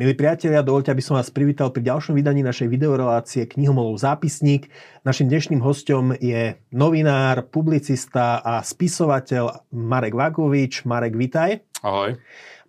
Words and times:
Milí 0.00 0.16
priatelia, 0.16 0.64
dovolte, 0.64 0.88
aby 0.88 1.04
som 1.04 1.20
vás 1.20 1.28
privítal 1.28 1.68
pri 1.68 1.84
ďalšom 1.84 2.16
vydaní 2.16 2.40
našej 2.40 2.64
videorelácie 2.64 3.44
Knihomolov 3.44 4.00
zápisník. 4.00 4.72
Našim 5.04 5.28
dnešným 5.28 5.60
hostom 5.60 6.16
je 6.16 6.56
novinár, 6.72 7.44
publicista 7.52 8.40
a 8.40 8.64
spisovateľ 8.64 9.68
Marek 9.68 10.16
Vagovič. 10.16 10.88
Marek, 10.88 11.12
vitaj. 11.12 11.60
Ahoj. 11.84 12.16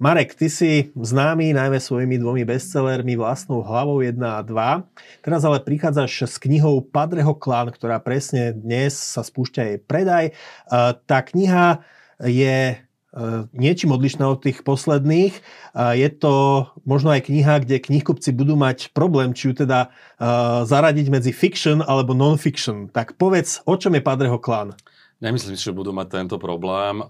Marek, 0.04 0.36
ty 0.36 0.52
si 0.52 0.92
známy 1.00 1.56
najmä 1.56 1.80
svojimi 1.80 2.20
dvomi 2.20 2.44
bestsellermi 2.44 3.16
Vlastnou 3.16 3.64
hlavou 3.64 4.04
1 4.04 4.20
a 4.20 4.44
2. 4.44 5.24
Teraz 5.24 5.48
ale 5.48 5.64
prichádzaš 5.64 6.28
s 6.28 6.36
knihou 6.44 6.84
Padreho 6.84 7.40
klan, 7.40 7.72
ktorá 7.72 8.04
presne 8.04 8.52
dnes 8.52 9.00
sa 9.00 9.24
spúšťa 9.24 9.62
jej 9.72 9.80
predaj. 9.80 10.36
Tá 11.08 11.24
kniha 11.24 11.88
je 12.20 12.84
E, 12.84 12.93
niečím 13.54 13.94
odlišná 13.94 14.26
od 14.26 14.42
tých 14.42 14.66
posledných. 14.66 15.34
Je 15.78 16.10
to 16.10 16.66
možno 16.82 17.14
aj 17.14 17.30
kniha, 17.30 17.62
kde 17.62 17.78
knihkupci 17.78 18.34
budú 18.34 18.58
mať 18.58 18.90
problém, 18.92 19.38
či 19.38 19.54
ju 19.54 19.66
teda 19.66 19.88
e, 19.88 20.28
zaradiť 20.66 21.08
medzi 21.14 21.32
fiction 21.34 21.86
alebo 21.86 22.18
non-fiction. 22.18 22.90
Tak 22.90 23.18
povedz, 23.22 23.62
o 23.70 23.78
čom 23.78 23.94
je 23.94 24.02
Padreho 24.02 24.42
klán? 24.42 24.74
Nemyslím 25.24 25.56
si, 25.56 25.64
že 25.64 25.72
budú 25.72 25.96
mať 25.96 26.20
tento 26.20 26.36
problém. 26.42 27.00
E, 27.00 27.06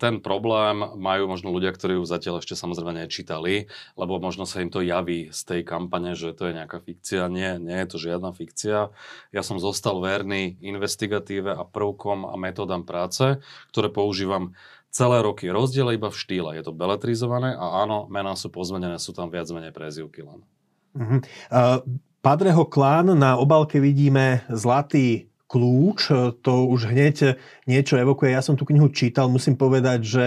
ten 0.00 0.18
problém 0.18 0.82
majú 0.98 1.30
možno 1.30 1.52
ľudia, 1.52 1.70
ktorí 1.70 2.00
ju 2.00 2.04
zatiaľ 2.08 2.42
ešte 2.42 2.58
samozrejme 2.58 3.04
nečítali, 3.04 3.70
lebo 3.94 4.18
možno 4.18 4.48
sa 4.48 4.64
im 4.64 4.72
to 4.72 4.82
javí 4.82 5.30
z 5.30 5.40
tej 5.46 5.60
kampane, 5.62 6.16
že 6.16 6.34
to 6.34 6.50
je 6.50 6.56
nejaká 6.58 6.80
fikcia. 6.80 7.28
Nie, 7.28 7.60
nie 7.60 7.76
je 7.84 7.88
to 7.92 7.96
žiadna 8.00 8.34
fikcia. 8.34 8.90
Ja 9.30 9.42
som 9.44 9.62
zostal 9.62 10.00
verný 10.00 10.58
investigatíve 10.64 11.54
a 11.54 11.62
prvkom 11.62 12.26
a 12.26 12.34
metódam 12.40 12.82
práce, 12.82 13.38
ktoré 13.70 13.92
používam 13.92 14.56
celé 14.92 15.24
roky. 15.24 15.48
Rozdiel 15.48 15.96
iba 15.96 16.12
v 16.12 16.20
štýle. 16.20 16.50
Je 16.60 16.68
to 16.68 16.76
beletrizované 16.76 17.56
a 17.56 17.82
áno, 17.82 18.06
mená 18.12 18.36
sú 18.36 18.52
pozmenené, 18.52 19.00
sú 19.00 19.16
tam 19.16 19.32
viac 19.32 19.48
menej 19.48 19.72
prezivky 19.72 20.20
len. 20.20 20.44
Uh-huh. 20.92 21.18
Uh, 21.48 21.80
Padreho 22.20 22.68
klán, 22.68 23.10
na 23.16 23.40
obalke 23.40 23.80
vidíme 23.80 24.46
zlatý 24.52 25.32
kľúč, 25.50 26.12
to 26.44 26.52
už 26.70 26.92
hneď 26.92 27.34
niečo 27.66 27.98
evokuje. 27.98 28.30
Ja 28.30 28.44
som 28.44 28.54
tú 28.54 28.62
knihu 28.68 28.88
čítal, 28.94 29.26
musím 29.26 29.58
povedať, 29.58 30.00
že 30.06 30.26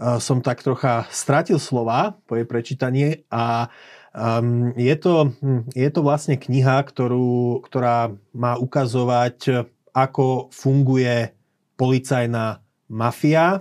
som 0.00 0.40
tak 0.40 0.64
trocha 0.64 1.04
stratil 1.12 1.60
slova 1.60 2.16
po 2.24 2.36
jej 2.36 2.48
prečítanie 2.48 3.28
a 3.28 3.68
um, 4.16 4.72
je, 4.72 4.96
to, 4.96 5.36
hm, 5.44 5.68
je 5.76 5.88
to 5.92 6.00
vlastne 6.00 6.40
kniha, 6.40 6.80
ktorú, 6.88 7.60
ktorá 7.68 8.16
má 8.32 8.56
ukazovať, 8.56 9.68
ako 9.92 10.48
funguje 10.50 11.36
policajná 11.76 12.64
mafia, 12.88 13.60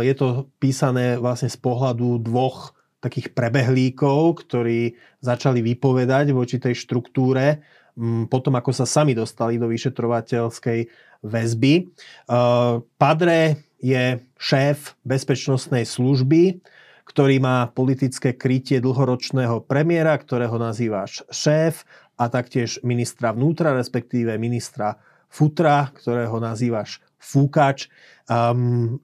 je 0.00 0.14
to 0.16 0.48
písané 0.56 1.20
vlastne 1.20 1.52
z 1.52 1.58
pohľadu 1.60 2.24
dvoch 2.24 2.72
takých 3.00 3.32
prebehlíkov, 3.32 4.44
ktorí 4.44 4.96
začali 5.24 5.64
vypovedať 5.64 6.32
voči 6.36 6.60
tej 6.60 6.76
štruktúre 6.76 7.64
mm, 7.96 8.28
potom, 8.28 8.56
ako 8.56 8.72
sa 8.76 8.84
sami 8.84 9.16
dostali 9.16 9.56
do 9.56 9.68
vyšetrovateľskej 9.68 10.80
väzby. 11.24 11.74
Eh, 11.80 12.74
Padre 13.00 13.40
je 13.80 14.20
šéf 14.36 15.00
bezpečnostnej 15.04 15.88
služby, 15.88 16.60
ktorý 17.08 17.36
má 17.42 17.66
politické 17.72 18.36
krytie 18.36 18.78
dlhoročného 18.78 19.64
premiéra, 19.64 20.14
ktorého 20.14 20.60
nazývaš 20.60 21.24
šéf, 21.32 21.88
a 22.20 22.28
taktiež 22.28 22.76
ministra 22.84 23.32
vnútra, 23.32 23.72
respektíve 23.72 24.36
ministra 24.36 25.00
futra, 25.32 25.88
ktorého 25.96 26.36
nazývaš 26.36 27.00
fúkač. 27.16 27.88
Um, 28.28 29.00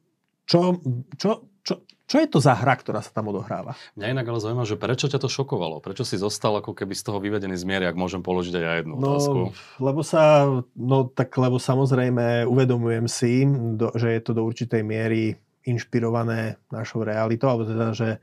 čo, 0.47 0.79
čo, 1.19 1.51
čo, 1.67 1.75
čo 2.07 2.17
je 2.23 2.29
to 2.31 2.39
za 2.39 2.55
hra, 2.55 2.79
ktorá 2.79 3.03
sa 3.03 3.11
tam 3.11 3.35
odohráva? 3.35 3.75
Mňa 3.99 4.15
inak 4.15 4.27
ale 4.31 4.39
zaujíma, 4.39 4.63
že 4.63 4.79
prečo 4.79 5.11
ťa 5.11 5.19
to 5.19 5.27
šokovalo? 5.27 5.83
Prečo 5.83 6.07
si 6.07 6.15
zostal 6.15 6.55
ako 6.63 6.71
keby 6.71 6.95
z 6.95 7.03
toho 7.03 7.19
vyvedený 7.19 7.59
z 7.59 7.67
miery, 7.67 7.85
ak 7.91 7.99
môžem 7.99 8.23
položiť 8.23 8.55
aj 8.55 8.63
ja 8.63 8.73
jednu 8.79 8.95
no, 8.95 9.03
otázku? 9.11 9.39
Lebo 9.83 10.01
sa, 10.07 10.47
no 10.79 11.11
tak 11.11 11.35
lebo 11.35 11.59
samozrejme 11.59 12.47
uvedomujem 12.47 13.07
si, 13.11 13.43
do, 13.75 13.91
že 13.99 14.15
je 14.15 14.21
to 14.23 14.33
do 14.39 14.47
určitej 14.47 14.87
miery 14.87 15.35
inšpirované 15.67 16.63
našou 16.71 17.03
realitou, 17.03 17.51
alebo 17.51 17.67
teda, 17.67 17.91
že 17.91 18.09
e, 18.15 18.19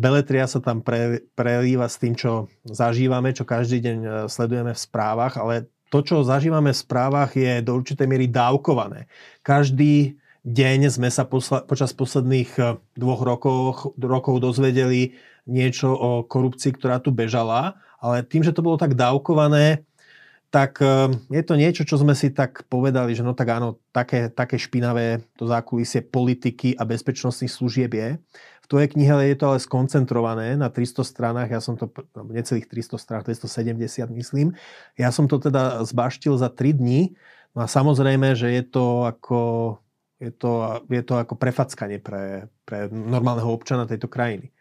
beletria 0.00 0.48
sa 0.48 0.64
tam 0.64 0.80
pre, 0.80 1.28
prelíva 1.36 1.84
s 1.92 2.00
tým, 2.00 2.16
čo 2.16 2.48
zažívame, 2.64 3.36
čo 3.36 3.44
každý 3.44 3.84
deň 3.84 3.98
e, 4.00 4.10
sledujeme 4.32 4.72
v 4.72 4.80
správach, 4.80 5.36
ale 5.36 5.68
to, 5.92 6.00
čo 6.00 6.24
zažívame 6.24 6.72
v 6.72 6.80
správach, 6.80 7.36
je 7.36 7.60
do 7.60 7.76
určitej 7.76 8.06
miery 8.08 8.32
dávkované. 8.32 9.10
Každý 9.44 10.16
deň 10.44 10.88
sme 10.88 11.08
sa 11.12 11.28
posla, 11.28 11.64
počas 11.68 11.92
posledných 11.92 12.50
eh, 12.56 12.66
dvoch 12.96 13.22
rokov, 13.24 13.92
rokov 14.00 14.40
dozvedeli 14.40 15.16
niečo 15.44 15.92
o 15.92 16.24
korupcii, 16.24 16.76
ktorá 16.76 17.00
tu 17.00 17.12
bežala, 17.12 17.76
ale 18.00 18.24
tým, 18.24 18.40
že 18.40 18.54
to 18.54 18.64
bolo 18.64 18.80
tak 18.80 18.96
dávkované, 18.96 19.84
tak 20.48 20.80
eh, 20.80 21.12
je 21.28 21.42
to 21.44 21.54
niečo, 21.60 21.82
čo 21.84 22.00
sme 22.00 22.16
si 22.16 22.32
tak 22.32 22.64
povedali, 22.72 23.12
že 23.12 23.20
no 23.20 23.36
tak 23.36 23.52
áno, 23.52 23.76
také, 23.92 24.32
také 24.32 24.56
špinavé 24.56 25.20
to 25.36 25.44
zákulisie 25.44 26.00
politiky 26.00 26.72
a 26.76 26.88
bezpečnostných 26.88 27.52
služieb 27.52 27.92
je. 27.92 28.16
V 28.64 28.66
tvojej 28.70 28.88
knihe 28.94 29.34
je 29.34 29.36
to 29.36 29.50
ale 29.50 29.58
skoncentrované 29.58 30.54
na 30.54 30.70
300 30.70 31.02
stranách, 31.02 31.50
ja 31.50 31.60
som 31.60 31.74
to, 31.74 31.90
necelých 32.14 32.70
300 32.70 33.02
stranách, 33.02 33.26
270 33.26 34.08
myslím. 34.14 34.54
Ja 34.94 35.10
som 35.10 35.26
to 35.26 35.42
teda 35.42 35.82
zbaštil 35.82 36.38
za 36.38 36.48
3 36.48 36.78
dní, 36.78 37.18
no 37.52 37.60
a 37.60 37.68
samozrejme, 37.68 38.38
že 38.38 38.54
je 38.54 38.62
to 38.62 39.10
ako 39.10 39.38
je 40.20 40.30
to, 40.30 40.84
je 40.92 41.00
to 41.00 41.16
ako 41.16 41.34
prefackanie 41.34 41.96
pre, 41.96 42.52
pre 42.68 42.92
normálneho 42.92 43.48
občana 43.48 43.88
tejto 43.88 44.06
krajiny. 44.06 44.52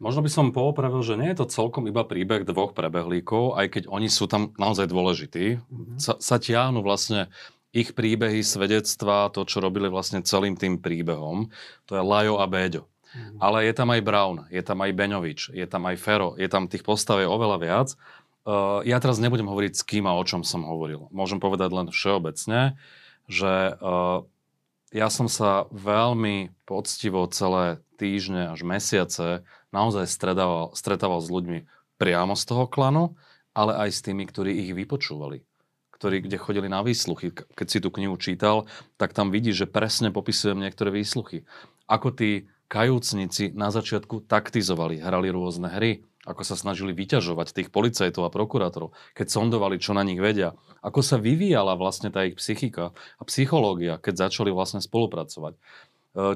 Možno 0.00 0.24
by 0.24 0.30
som 0.32 0.54
poopravil, 0.54 1.02
že 1.04 1.18
nie 1.18 1.28
je 1.34 1.44
to 1.44 1.52
celkom 1.52 1.84
iba 1.90 2.06
príbeh 2.06 2.46
dvoch 2.46 2.72
prebehlíkov, 2.72 3.58
aj 3.58 3.66
keď 3.68 3.82
oni 3.90 4.08
sú 4.08 4.30
tam 4.30 4.56
naozaj 4.56 4.88
dôležití. 4.88 5.60
Mm-hmm. 5.60 5.98
Sa, 6.00 6.16
sa 6.16 6.40
tiahnu 6.40 6.80
vlastne 6.80 7.28
ich 7.74 7.92
príbehy, 7.92 8.40
svedectvá, 8.40 9.28
to, 9.34 9.44
čo 9.44 9.60
robili 9.60 9.92
vlastne 9.92 10.24
celým 10.24 10.56
tým 10.56 10.80
príbehom. 10.80 11.52
To 11.90 11.92
je 11.98 12.02
Lajo 12.02 12.40
a 12.40 12.46
Béďo. 12.48 12.86
Mm-hmm. 12.86 13.38
Ale 13.42 13.58
je 13.66 13.74
tam 13.74 13.88
aj 13.90 14.00
Brown, 14.06 14.36
je 14.48 14.62
tam 14.62 14.78
aj 14.80 14.90
Beňovič, 14.94 15.40
je 15.52 15.66
tam 15.66 15.82
aj 15.90 15.96
Fero, 15.98 16.38
je 16.38 16.46
tam 16.46 16.70
tých 16.70 16.86
postav 16.86 17.18
je 17.18 17.26
oveľa 17.26 17.58
viac. 17.58 17.88
Uh, 18.46 18.80
ja 18.88 18.96
teraz 19.02 19.20
nebudem 19.20 19.50
hovoriť 19.50 19.72
s 19.74 19.82
kým 19.84 20.08
a 20.08 20.16
o 20.16 20.24
čom 20.24 20.46
som 20.46 20.64
hovoril. 20.64 21.10
Môžem 21.12 21.42
povedať 21.42 21.74
len 21.74 21.90
všeobecne, 21.90 22.78
že 23.28 23.76
uh, 23.76 24.24
ja 24.90 25.08
som 25.10 25.30
sa 25.30 25.70
veľmi 25.70 26.50
poctivo 26.66 27.26
celé 27.30 27.78
týždne 27.98 28.50
až 28.50 28.66
mesiace 28.66 29.46
naozaj 29.70 30.10
stretával, 30.10 30.74
stretával 30.74 31.20
s 31.22 31.30
ľuďmi 31.30 31.66
priamo 32.00 32.34
z 32.34 32.44
toho 32.46 32.64
klanu, 32.66 33.14
ale 33.54 33.76
aj 33.86 33.90
s 33.90 34.00
tými, 34.02 34.26
ktorí 34.26 34.66
ich 34.66 34.72
vypočúvali 34.74 35.46
ktorí, 36.00 36.24
kde 36.24 36.40
chodili 36.40 36.72
na 36.72 36.80
výsluchy. 36.80 37.28
Keď 37.28 37.66
si 37.68 37.76
tú 37.76 37.92
knihu 37.92 38.16
čítal, 38.16 38.64
tak 38.96 39.12
tam 39.12 39.28
vidíš, 39.28 39.68
že 39.68 39.68
presne 39.68 40.08
popisujem 40.08 40.56
niektoré 40.56 40.88
výsluchy. 40.88 41.44
Ako 41.84 42.16
tí 42.16 42.48
kajúcnici 42.72 43.52
na 43.52 43.68
začiatku 43.68 44.24
taktizovali, 44.24 45.04
hrali 45.04 45.28
rôzne 45.28 45.68
hry, 45.68 46.00
ako 46.28 46.42
sa 46.44 46.52
snažili 46.52 46.92
vyťažovať 46.92 47.56
tých 47.56 47.68
policajtov 47.72 48.28
a 48.28 48.34
prokurátorov, 48.34 48.92
keď 49.16 49.26
sondovali, 49.32 49.80
čo 49.80 49.96
na 49.96 50.04
nich 50.04 50.20
vedia, 50.20 50.52
ako 50.84 51.00
sa 51.00 51.16
vyvíjala 51.16 51.80
vlastne 51.80 52.12
tá 52.12 52.28
ich 52.28 52.36
psychika 52.36 52.92
a 52.92 53.22
psychológia, 53.24 53.96
keď 53.96 54.28
začali 54.28 54.52
vlastne 54.52 54.84
spolupracovať. 54.84 55.56
E, 55.56 55.58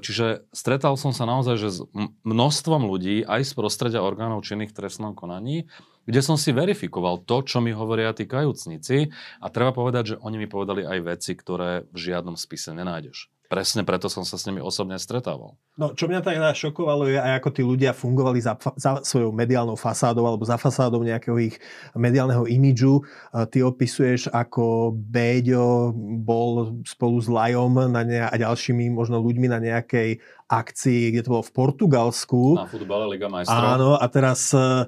čiže 0.00 0.49
stretal 0.56 0.97
som 0.97 1.12
sa 1.12 1.28
naozaj 1.28 1.56
že 1.61 1.69
s 1.69 1.78
množstvom 2.25 2.89
ľudí 2.89 3.28
aj 3.28 3.44
z 3.44 3.53
prostredia 3.53 4.00
orgánov 4.00 4.41
činných 4.47 4.73
trestnom 4.73 5.12
konaní, 5.12 5.69
kde 6.09 6.21
som 6.25 6.41
si 6.41 6.56
verifikoval 6.56 7.25
to, 7.28 7.44
čo 7.44 7.61
mi 7.61 7.77
hovoria 7.77 8.17
tí 8.17 8.25
kajúcnici 8.25 9.12
a 9.41 9.47
treba 9.53 9.77
povedať, 9.77 10.17
že 10.17 10.20
oni 10.20 10.37
mi 10.41 10.49
povedali 10.49 10.85
aj 10.85 10.99
veci, 11.05 11.32
ktoré 11.37 11.85
v 11.93 11.97
žiadnom 11.99 12.41
spise 12.41 12.73
nenájdeš. 12.73 13.33
Presne 13.55 13.87
preto 13.87 14.11
som 14.11 14.27
sa 14.27 14.35
s 14.35 14.43
nimi 14.51 14.59
osobne 14.59 14.99
stretával. 14.99 15.55
No, 15.79 15.95
čo 15.95 16.11
mňa 16.11 16.27
tak 16.27 16.35
šokovalo 16.59 17.06
je 17.06 17.23
aj 17.23 17.39
ako 17.39 17.49
tí 17.55 17.62
ľudia 17.62 17.95
fungovali 17.95 18.43
za, 18.43 18.59
za 18.75 18.99
svojou 19.06 19.31
mediálnou 19.31 19.79
fasádou 19.79 20.27
alebo 20.27 20.43
za 20.43 20.59
fasádou 20.59 21.06
nejakého 21.06 21.39
ich 21.39 21.62
mediálneho 21.95 22.51
imidžu. 22.51 23.06
Ty 23.31 23.59
opisuješ, 23.62 24.35
ako 24.35 24.91
Béďo 24.99 25.95
bol 26.27 26.83
spolu 26.83 27.23
s 27.23 27.31
Lajom 27.31 27.79
na 27.95 28.03
ne- 28.03 28.27
a 28.27 28.35
ďalšími 28.35 28.91
možno 28.91 29.23
ľuďmi 29.23 29.47
na 29.47 29.62
nejakej 29.62 30.19
akcii, 30.51 31.15
kde 31.15 31.23
to 31.23 31.39
bolo 31.39 31.45
v 31.47 31.55
Portugalsku. 31.55 32.59
Na 32.59 32.67
futbale 32.67 33.06
Liga 33.06 33.31
majstrov. 33.31 33.55
Áno, 33.55 33.91
a 33.95 34.06
teraz 34.11 34.51
Eh, 34.51 34.87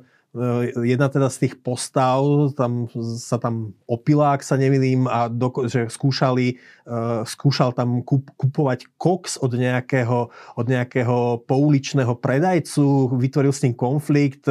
jedna 0.85 1.09
teda 1.09 1.33
z 1.33 1.49
tých 1.49 1.55
postav, 1.65 2.21
tam 2.59 2.93
sa 3.17 3.41
tam 3.41 3.73
opila, 3.89 4.37
ak 4.37 4.45
sa 4.45 4.61
nemilím, 4.61 5.09
a 5.09 5.33
do, 5.33 5.49
že 5.65 5.89
skúšali, 5.89 6.61
uh, 6.85 7.25
skúšal 7.25 7.73
tam 7.73 8.05
kup, 8.05 8.29
kupovať 8.37 8.85
koks 9.01 9.41
od 9.41 9.57
nejakého, 9.57 10.29
od 10.33 10.67
nejakého 10.67 11.41
pouličného 11.49 12.13
predajcu, 12.21 13.17
vytvoril 13.17 13.53
s 13.53 13.65
ním 13.65 13.75
konflikt, 13.77 14.45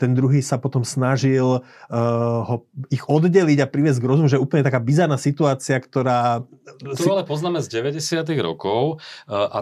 ten 0.00 0.10
druhý 0.16 0.40
sa 0.40 0.56
potom 0.56 0.88
snažil 0.88 1.60
uh, 1.60 2.40
ho, 2.48 2.64
ich 2.88 3.04
oddeliť 3.04 3.58
a 3.60 3.68
priviesť 3.68 4.00
k 4.00 4.08
rozumu, 4.08 4.28
že 4.32 4.40
úplne 4.40 4.64
taká 4.64 4.80
bizarná 4.80 5.20
situácia, 5.20 5.76
ktorá... 5.76 6.48
To 6.80 6.96
si... 6.96 7.08
ale 7.12 7.28
poznáme 7.28 7.60
z 7.60 7.84
90 7.84 8.24
rokov 8.40 9.04
uh, 9.28 9.48
a 9.52 9.58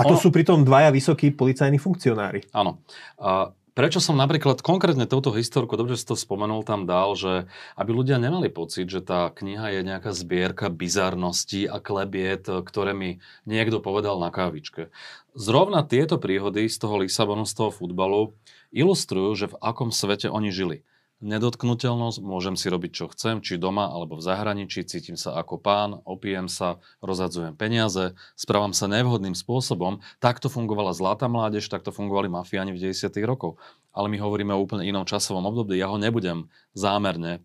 a 0.00 0.02
to 0.08 0.16
ono... 0.16 0.22
sú 0.22 0.32
pritom 0.32 0.64
dvaja 0.64 0.88
vysokí 0.88 1.28
policajní 1.36 1.76
funkcionári. 1.76 2.48
Áno. 2.56 2.80
Uh, 3.20 3.52
Prečo 3.80 3.96
som 3.96 4.12
napríklad 4.12 4.60
konkrétne 4.60 5.08
touto 5.08 5.32
historku, 5.32 5.72
dobre, 5.72 5.96
že 5.96 6.04
si 6.04 6.12
to 6.12 6.12
spomenul, 6.12 6.68
tam 6.68 6.84
dal, 6.84 7.16
že 7.16 7.48
aby 7.80 7.96
ľudia 7.96 8.20
nemali 8.20 8.52
pocit, 8.52 8.92
že 8.92 9.00
tá 9.00 9.32
kniha 9.32 9.72
je 9.72 9.80
nejaká 9.80 10.12
zbierka 10.12 10.68
bizarností 10.68 11.64
a 11.64 11.80
klebiet, 11.80 12.44
ktoré 12.44 12.92
mi 12.92 13.24
niekto 13.48 13.80
povedal 13.80 14.20
na 14.20 14.28
kávičke. 14.28 14.92
Zrovna 15.32 15.80
tieto 15.80 16.20
príhody 16.20 16.68
z 16.68 16.76
toho 16.76 17.00
Lisabonu, 17.00 17.48
z 17.48 17.56
toho 17.56 17.72
futbalu, 17.72 18.36
ilustrujú, 18.68 19.32
že 19.32 19.46
v 19.48 19.56
akom 19.64 19.88
svete 19.96 20.28
oni 20.28 20.52
žili 20.52 20.84
nedotknutelnosť, 21.20 22.24
môžem 22.24 22.56
si 22.56 22.72
robiť 22.72 22.90
čo 22.96 23.06
chcem, 23.12 23.44
či 23.44 23.60
doma 23.60 23.92
alebo 23.92 24.16
v 24.16 24.24
zahraničí, 24.24 24.88
cítim 24.88 25.20
sa 25.20 25.36
ako 25.36 25.60
pán, 25.60 26.00
opijem 26.08 26.48
sa, 26.48 26.80
rozhadzujem 27.04 27.54
peniaze, 27.54 28.16
správam 28.34 28.72
sa 28.72 28.88
nevhodným 28.88 29.36
spôsobom. 29.36 30.00
Takto 30.18 30.48
fungovala 30.48 30.96
zlatá 30.96 31.28
mládež, 31.28 31.68
takto 31.68 31.92
fungovali 31.92 32.32
mafiáni 32.32 32.72
v 32.72 32.90
90. 32.90 33.12
rokoch. 33.28 33.60
Ale 33.92 34.08
my 34.08 34.16
hovoríme 34.16 34.56
o 34.56 34.62
úplne 34.62 34.88
inom 34.88 35.04
časovom 35.04 35.44
období. 35.44 35.76
Ja 35.76 35.92
ho 35.92 36.00
nebudem 36.00 36.48
zámerne 36.72 37.44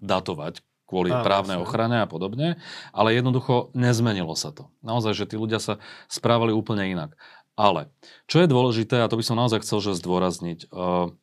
datovať 0.00 0.64
kvôli 0.90 1.14
Áno, 1.14 1.22
právnej 1.22 1.58
ochrane 1.62 2.02
a 2.02 2.10
podobne, 2.10 2.58
ale 2.90 3.14
jednoducho 3.14 3.70
nezmenilo 3.78 4.34
sa 4.34 4.50
to. 4.50 4.66
Naozaj, 4.82 5.14
že 5.14 5.28
tí 5.30 5.36
ľudia 5.38 5.62
sa 5.62 5.78
správali 6.10 6.50
úplne 6.50 6.90
inak. 6.90 7.14
Ale 7.54 7.94
čo 8.26 8.42
je 8.42 8.50
dôležité, 8.50 8.98
a 8.98 9.06
to 9.06 9.14
by 9.14 9.22
som 9.22 9.38
naozaj 9.38 9.62
chcel 9.62 9.78
že 9.78 10.00
zdôrazniť, 10.00 10.72
uh, 10.72 11.14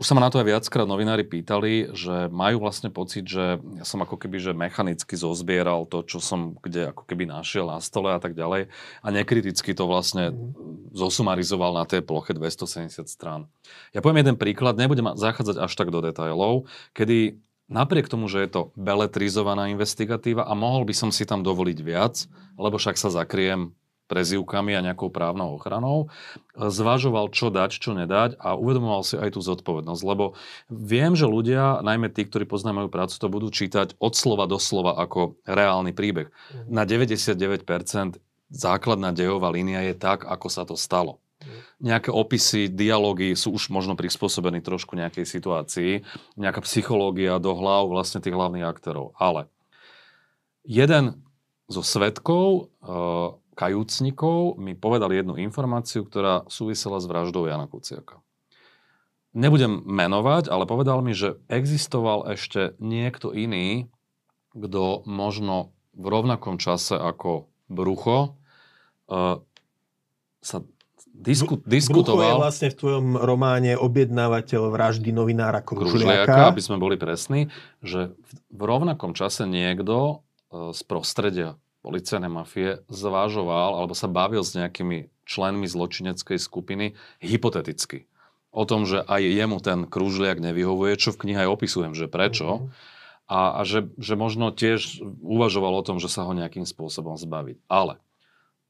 už 0.00 0.08
sa 0.08 0.16
ma 0.16 0.24
na 0.24 0.32
to 0.32 0.40
aj 0.40 0.48
viackrát 0.48 0.88
novinári 0.88 1.28
pýtali, 1.28 1.92
že 1.92 2.32
majú 2.32 2.64
vlastne 2.64 2.88
pocit, 2.88 3.28
že 3.28 3.60
ja 3.60 3.84
som 3.84 4.00
ako 4.00 4.16
keby 4.16 4.40
že 4.40 4.56
mechanicky 4.56 5.12
zozbieral 5.12 5.84
to, 5.84 6.00
čo 6.08 6.24
som 6.24 6.56
kde 6.56 6.96
ako 6.96 7.04
keby 7.04 7.28
našiel 7.28 7.68
na 7.68 7.84
stole 7.84 8.08
a 8.08 8.16
tak 8.16 8.32
ďalej 8.32 8.72
a 9.04 9.06
nekriticky 9.12 9.76
to 9.76 9.84
vlastne 9.84 10.32
mm. 10.32 10.96
zosumarizoval 10.96 11.76
na 11.76 11.84
tej 11.84 12.00
ploche 12.00 12.32
270 12.32 13.12
strán. 13.12 13.44
Ja 13.92 14.00
poviem 14.00 14.24
jeden 14.24 14.40
príklad, 14.40 14.80
nebudem 14.80 15.12
zachádzať 15.20 15.60
až 15.60 15.72
tak 15.76 15.92
do 15.92 16.00
detailov, 16.00 16.64
kedy 16.96 17.36
napriek 17.68 18.08
tomu, 18.08 18.24
že 18.32 18.40
je 18.40 18.50
to 18.56 18.62
beletrizovaná 18.80 19.68
investigatíva 19.68 20.48
a 20.48 20.56
mohol 20.56 20.88
by 20.88 20.96
som 20.96 21.12
si 21.12 21.28
tam 21.28 21.44
dovoliť 21.44 21.78
viac, 21.84 22.24
lebo 22.56 22.80
však 22.80 22.96
sa 22.96 23.12
zakriem 23.12 23.76
prezivkami 24.10 24.74
a 24.74 24.82
nejakou 24.82 25.06
právnou 25.06 25.54
ochranou, 25.54 26.10
zvažoval, 26.58 27.30
čo 27.30 27.54
dať, 27.54 27.78
čo 27.78 27.94
nedať 27.94 28.34
a 28.42 28.58
uvedomoval 28.58 29.06
si 29.06 29.14
aj 29.14 29.38
tú 29.38 29.40
zodpovednosť. 29.40 30.02
Lebo 30.02 30.34
viem, 30.66 31.14
že 31.14 31.30
ľudia, 31.30 31.78
najmä 31.86 32.10
tí, 32.10 32.26
ktorí 32.26 32.50
poznajú 32.50 32.82
moju 32.82 32.90
prácu, 32.90 33.14
to 33.14 33.30
budú 33.30 33.48
čítať 33.54 33.94
od 34.02 34.18
slova 34.18 34.50
do 34.50 34.58
slova 34.58 34.98
ako 34.98 35.38
reálny 35.46 35.94
príbeh. 35.94 36.34
Mhm. 36.34 36.74
Na 36.74 36.82
99% 36.82 38.18
základná 38.50 39.14
dejová 39.14 39.54
línia 39.54 39.86
je 39.86 39.94
tak, 39.94 40.26
ako 40.26 40.46
sa 40.50 40.66
to 40.66 40.74
stalo. 40.74 41.22
Mhm. 41.40 41.60
Nejaké 41.80 42.10
opisy, 42.10 42.66
dialógy 42.66 43.32
sú 43.38 43.54
už 43.54 43.70
možno 43.70 43.94
prispôsobení 43.94 44.58
trošku 44.58 44.98
nejakej 44.98 45.24
situácii, 45.24 46.02
nejaká 46.34 46.60
psychológia 46.66 47.38
do 47.38 47.54
hlav 47.54 47.86
vlastne 47.86 48.18
tých 48.18 48.34
hlavných 48.34 48.66
aktérov. 48.66 49.14
Ale 49.16 49.46
jeden 50.66 51.24
zo 51.70 51.80
svetkov 51.86 52.68
uh, 52.82 53.39
kajúcnikov 53.60 54.56
mi 54.56 54.72
povedali 54.72 55.20
jednu 55.20 55.36
informáciu, 55.36 56.08
ktorá 56.08 56.48
súvisela 56.48 56.96
s 56.96 57.04
vraždou 57.04 57.44
Jana 57.44 57.68
Kuciaka. 57.68 58.24
Nebudem 59.36 59.84
menovať, 59.84 60.48
ale 60.48 60.64
povedal 60.64 61.04
mi, 61.04 61.12
že 61.12 61.36
existoval 61.52 62.32
ešte 62.32 62.74
niekto 62.80 63.36
iný, 63.36 63.92
kto 64.56 65.04
možno 65.04 65.76
v 65.92 66.06
rovnakom 66.08 66.56
čase 66.56 66.96
ako 66.96 67.52
Brucho 67.70 68.40
uh, 69.06 69.38
sa 70.42 70.66
disku, 71.14 71.62
diskutoval... 71.62 72.16
Brucho 72.16 72.34
je 72.34 72.42
vlastne 72.42 72.68
v 72.72 72.76
tvojom 72.80 73.06
románe 73.20 73.78
objednávateľ 73.78 74.72
vraždy 74.72 75.14
novinára 75.14 75.62
Kružliaka. 75.62 76.26
Kružliaka, 76.26 76.40
aby 76.50 76.62
sme 76.64 76.82
boli 76.82 76.96
presní, 76.98 77.52
že 77.84 78.16
v 78.50 78.62
rovnakom 78.66 79.14
čase 79.14 79.46
niekto 79.46 80.26
uh, 80.50 80.74
z 80.74 80.80
prostredia 80.88 81.54
policajné 81.80 82.28
mafie 82.28 82.84
zvážoval 82.92 83.80
alebo 83.80 83.96
sa 83.96 84.08
bavil 84.08 84.44
s 84.44 84.56
nejakými 84.56 85.08
členmi 85.24 85.66
zločineckej 85.70 86.36
skupiny 86.36 86.98
hypoteticky. 87.22 88.10
O 88.50 88.66
tom, 88.66 88.82
že 88.82 89.00
aj 89.06 89.22
jemu 89.22 89.58
ten 89.62 89.86
krúžliak 89.86 90.42
nevyhovuje, 90.42 90.98
čo 90.98 91.14
v 91.14 91.26
knihe 91.26 91.46
aj 91.46 91.54
opisujem, 91.54 91.92
že 91.94 92.10
prečo. 92.10 92.66
Mm-hmm. 92.66 92.98
A, 93.30 93.40
a 93.58 93.60
že, 93.62 93.86
že 93.94 94.18
možno 94.18 94.50
tiež 94.50 95.06
uvažoval 95.22 95.78
o 95.78 95.86
tom, 95.86 96.02
že 96.02 96.10
sa 96.10 96.26
ho 96.26 96.34
nejakým 96.34 96.66
spôsobom 96.66 97.14
zbaviť. 97.14 97.62
Ale 97.70 98.02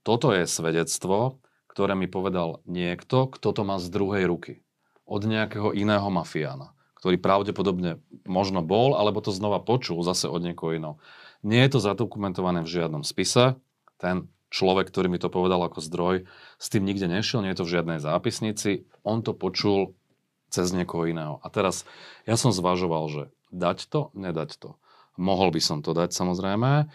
toto 0.05 0.37
je 0.37 0.45
svedectvo, 0.45 1.41
ktoré 1.73 1.97
mi 1.97 2.13
povedal 2.13 2.61
niekto, 2.69 3.25
kto 3.33 3.57
to 3.57 3.63
má 3.65 3.81
z 3.81 3.89
druhej 3.89 4.29
ruky. 4.29 4.61
Od 5.09 5.25
nejakého 5.25 5.73
iného 5.73 6.05
mafiána, 6.13 6.77
ktorý 7.01 7.17
pravdepodobne 7.17 8.05
možno 8.29 8.61
bol, 8.61 9.01
alebo 9.01 9.25
to 9.25 9.33
znova 9.33 9.65
počul 9.65 10.05
zase 10.05 10.29
od 10.29 10.45
niekoho 10.45 10.77
iného. 10.77 10.95
Nie 11.41 11.65
je 11.67 11.77
to 11.77 11.81
zadokumentované 11.81 12.65
v 12.65 12.73
žiadnom 12.81 13.05
spise. 13.05 13.57
Ten 13.97 14.29
človek, 14.53 14.91
ktorý 14.91 15.09
mi 15.09 15.23
to 15.23 15.33
povedal 15.33 15.63
ako 15.65 15.81
zdroj, 15.81 16.27
s 16.61 16.67
tým 16.69 16.85
nikde 16.85 17.07
nešiel, 17.07 17.41
nie 17.41 17.55
je 17.55 17.63
to 17.63 17.67
v 17.67 17.75
žiadnej 17.81 17.99
zápisnici. 18.03 18.85
On 19.07 19.25
to 19.25 19.33
počul 19.33 19.95
cez 20.51 20.75
niekoho 20.75 21.07
iného. 21.07 21.39
A 21.41 21.49
teraz 21.49 21.87
ja 22.27 22.35
som 22.35 22.51
zvažoval, 22.51 23.05
že 23.09 23.23
dať 23.55 23.87
to, 23.87 24.11
nedať 24.13 24.59
to. 24.59 24.77
Mohol 25.17 25.55
by 25.55 25.61
som 25.63 25.79
to 25.81 25.95
dať 25.95 26.11
samozrejme. 26.11 26.91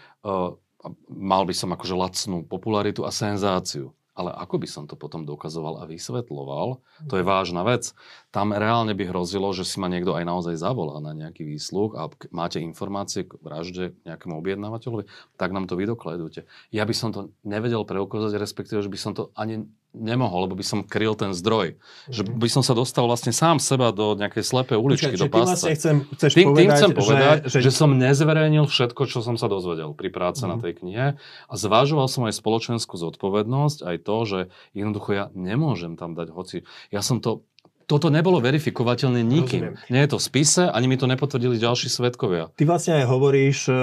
Mal 1.10 1.44
by 1.48 1.56
som 1.56 1.74
akože 1.74 1.96
lacnú 1.96 2.44
popularitu 2.46 3.08
a 3.08 3.12
senzáciu. 3.16 3.96
Ale 4.16 4.32
ako 4.32 4.64
by 4.64 4.68
som 4.68 4.84
to 4.88 4.96
potom 4.96 5.28
dokazoval 5.28 5.84
a 5.84 5.90
vysvetloval, 5.92 6.80
to 7.12 7.20
je 7.20 7.24
mhm. 7.24 7.30
vážna 7.30 7.62
vec. 7.68 7.92
Tam 8.36 8.52
reálne 8.52 8.92
by 8.92 9.16
hrozilo, 9.16 9.48
že 9.56 9.64
si 9.64 9.80
ma 9.80 9.88
niekto 9.88 10.12
aj 10.12 10.28
naozaj 10.28 10.60
zavolá 10.60 11.00
na 11.00 11.16
nejaký 11.16 11.48
výsluh 11.48 11.96
a 11.96 12.12
máte 12.36 12.60
informácie 12.60 13.24
k 13.24 13.40
vražde 13.40 13.96
nejakému 14.04 14.36
objednávateľovi, 14.36 15.08
tak 15.40 15.56
nám 15.56 15.72
to 15.72 15.80
vydokladujte. 15.80 16.44
Ja 16.68 16.84
by 16.84 16.92
som 16.92 17.16
to 17.16 17.32
nevedel 17.48 17.88
preukázať, 17.88 18.36
respektíve, 18.36 18.84
že 18.84 18.92
by 18.92 19.00
som 19.00 19.16
to 19.16 19.32
ani 19.40 19.72
nemohol, 19.96 20.52
lebo 20.52 20.60
by 20.60 20.66
som 20.68 20.84
kryl 20.84 21.16
ten 21.16 21.32
zdroj. 21.32 21.80
Mm-hmm. 21.80 22.12
Že 22.12 22.22
by 22.36 22.50
som 22.52 22.64
sa 22.68 22.76
dostal 22.76 23.08
vlastne 23.08 23.32
sám 23.32 23.64
seba 23.64 23.96
do 23.96 24.20
nejakej 24.20 24.44
slepej 24.44 24.78
uličky, 24.84 25.16
Čiže, 25.16 25.24
do 25.24 25.32
pásca. 25.32 25.56
Vlastne 25.56 25.74
chcem, 25.80 25.96
chceš 26.20 26.32
tým, 26.36 26.48
povedať, 26.52 26.60
tým 26.60 26.70
chcem 26.76 26.92
povedať, 26.92 27.38
že, 27.48 27.50
že... 27.56 27.60
že 27.64 27.72
som 27.72 27.90
nezverejnil 27.96 28.68
všetko, 28.68 29.02
čo 29.08 29.24
som 29.24 29.40
sa 29.40 29.48
dozvedel 29.48 29.96
pri 29.96 30.12
práce 30.12 30.44
mm-hmm. 30.44 30.52
na 30.52 30.56
mhm. 30.60 30.64
tej 30.68 30.74
knihe 30.84 31.06
a 31.24 31.54
zvážoval 31.56 32.12
som 32.12 32.28
aj 32.28 32.36
spoločenskú 32.36 33.00
zodpovednosť, 33.00 33.88
aj 33.88 33.98
to, 34.04 34.18
že 34.28 34.40
jednoducho 34.76 35.10
ja 35.16 35.26
nemôžem 35.32 35.96
tam 35.96 36.12
dať 36.12 36.36
hoci. 36.36 36.68
Ja 36.92 37.00
som 37.00 37.24
to 37.24 37.48
toto 37.86 38.10
nebolo 38.10 38.42
verifikovateľné 38.42 39.22
nikým. 39.22 39.64
Rozumiem. 39.78 39.90
Nie 39.94 40.02
je 40.06 40.12
to 40.12 40.18
v 40.18 40.26
spise, 40.26 40.64
ani 40.66 40.90
mi 40.90 40.98
to 40.98 41.06
nepotvrdili 41.06 41.62
ďalší 41.62 41.88
svetkovia. 41.90 42.50
Ty 42.58 42.64
vlastne 42.66 42.98
aj 43.02 43.06
hovoríš 43.06 43.70
e, 43.70 43.74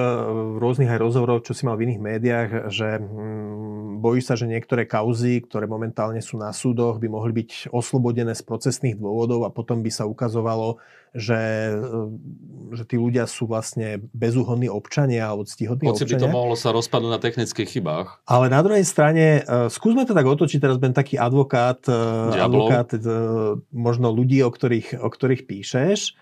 v 0.52 0.56
rôznych 0.58 0.90
aj 0.90 0.98
rozhovoroch, 0.98 1.46
čo 1.46 1.54
si 1.54 1.62
mal 1.62 1.78
v 1.78 1.86
iných 1.90 2.00
médiách, 2.02 2.50
že 2.74 2.98
mm, 2.98 4.02
bojíš 4.02 4.24
sa, 4.26 4.34
že 4.34 4.50
niektoré 4.50 4.90
kauzy, 4.90 5.46
ktoré 5.46 5.70
momentálne 5.70 6.18
sú 6.18 6.34
na 6.34 6.50
súdoch, 6.50 6.98
by 6.98 7.06
mohli 7.06 7.32
byť 7.42 7.70
oslobodené 7.70 8.34
z 8.34 8.42
procesných 8.42 8.98
dôvodov 8.98 9.46
a 9.46 9.54
potom 9.54 9.80
by 9.80 9.90
sa 9.94 10.10
ukazovalo, 10.10 10.82
že, 11.12 11.40
e, 11.76 12.72
že 12.72 12.84
tí 12.88 12.96
ľudia 12.96 13.28
sú 13.28 13.44
vlastne 13.44 14.00
bezúhodní 14.16 14.72
občania 14.72 15.28
alebo 15.28 15.44
ctihodní 15.44 15.92
Hoci 15.92 16.08
občania. 16.08 16.24
by 16.24 16.24
to 16.24 16.28
mohlo 16.32 16.56
sa 16.56 16.72
rozpadnúť 16.72 17.12
na 17.12 17.20
technických 17.20 17.68
chybách. 17.68 18.24
Ale 18.24 18.48
na 18.48 18.64
druhej 18.64 18.84
strane, 18.88 19.44
uh, 19.44 19.68
skúsme 19.68 20.08
to 20.08 20.16
tak 20.16 20.24
otočiť, 20.24 20.58
teraz 20.58 20.80
ben 20.80 20.96
taký 20.96 21.20
advokát, 21.20 21.84
uh, 21.84 22.32
advokát 22.32 22.88
uh, 22.96 23.60
možno 23.68 24.08
ľudí, 24.08 24.40
o 24.40 24.48
ktorých, 24.48 25.04
o 25.04 25.08
ktorých 25.08 25.44
píšeš. 25.44 26.16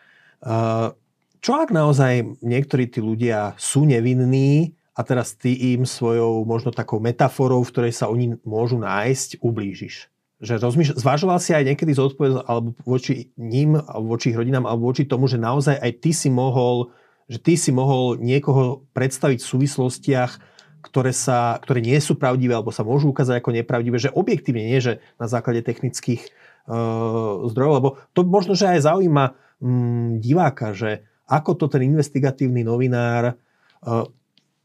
Čo 1.40 1.52
ak 1.56 1.68
naozaj 1.72 2.40
niektorí 2.44 2.88
tí 2.88 3.04
ľudia 3.04 3.56
sú 3.60 3.84
nevinní 3.84 4.76
a 4.96 5.00
teraz 5.04 5.36
ty 5.36 5.76
im 5.76 5.84
svojou 5.84 6.44
možno 6.48 6.72
takou 6.72 6.96
metaforou, 7.00 7.60
v 7.64 7.72
ktorej 7.72 7.92
sa 7.96 8.08
oni 8.08 8.40
môžu 8.44 8.80
nájsť, 8.80 9.40
ublížiš? 9.44 10.08
Že 10.40 10.56
rozmýšľa, 10.56 10.96
zvažoval 11.04 11.38
si 11.38 11.52
aj 11.52 11.68
niekedy 11.68 11.92
zodpovednosť 11.92 12.44
alebo 12.48 12.72
voči 12.88 13.28
ním, 13.36 13.76
alebo 13.76 14.16
voči 14.16 14.32
ich 14.32 14.38
rodinám, 14.40 14.64
alebo 14.64 14.88
voči 14.88 15.04
tomu, 15.04 15.28
že 15.28 15.36
naozaj 15.36 15.76
aj 15.76 15.92
ty 16.00 16.16
si 16.16 16.32
mohol, 16.32 16.88
že 17.28 17.36
ty 17.36 17.60
si 17.60 17.68
mohol 17.70 18.16
niekoho 18.16 18.88
predstaviť 18.96 19.38
v 19.44 19.50
súvislostiach, 19.52 20.32
ktoré, 20.80 21.12
sa, 21.12 21.60
ktoré 21.60 21.84
nie 21.84 22.00
sú 22.00 22.16
pravdivé 22.16 22.56
alebo 22.56 22.72
sa 22.72 22.80
môžu 22.80 23.12
ukázať 23.12 23.44
ako 23.44 23.52
nepravdivé, 23.52 24.00
že 24.00 24.08
objektívne 24.16 24.64
nie, 24.64 24.80
že 24.80 25.04
na 25.20 25.28
základe 25.28 25.60
technických 25.60 26.24
uh, 26.24 27.44
zdrojov, 27.52 27.74
lebo 27.76 27.88
to 28.16 28.24
možno, 28.24 28.56
že 28.56 28.64
aj 28.64 28.88
zaujíma 28.88 29.36
um, 29.60 30.16
diváka, 30.24 30.72
že 30.72 31.04
ako 31.28 31.52
to 31.60 31.66
ten 31.68 31.84
investigatívny 31.84 32.64
novinár 32.64 33.36
uh, 33.36 34.08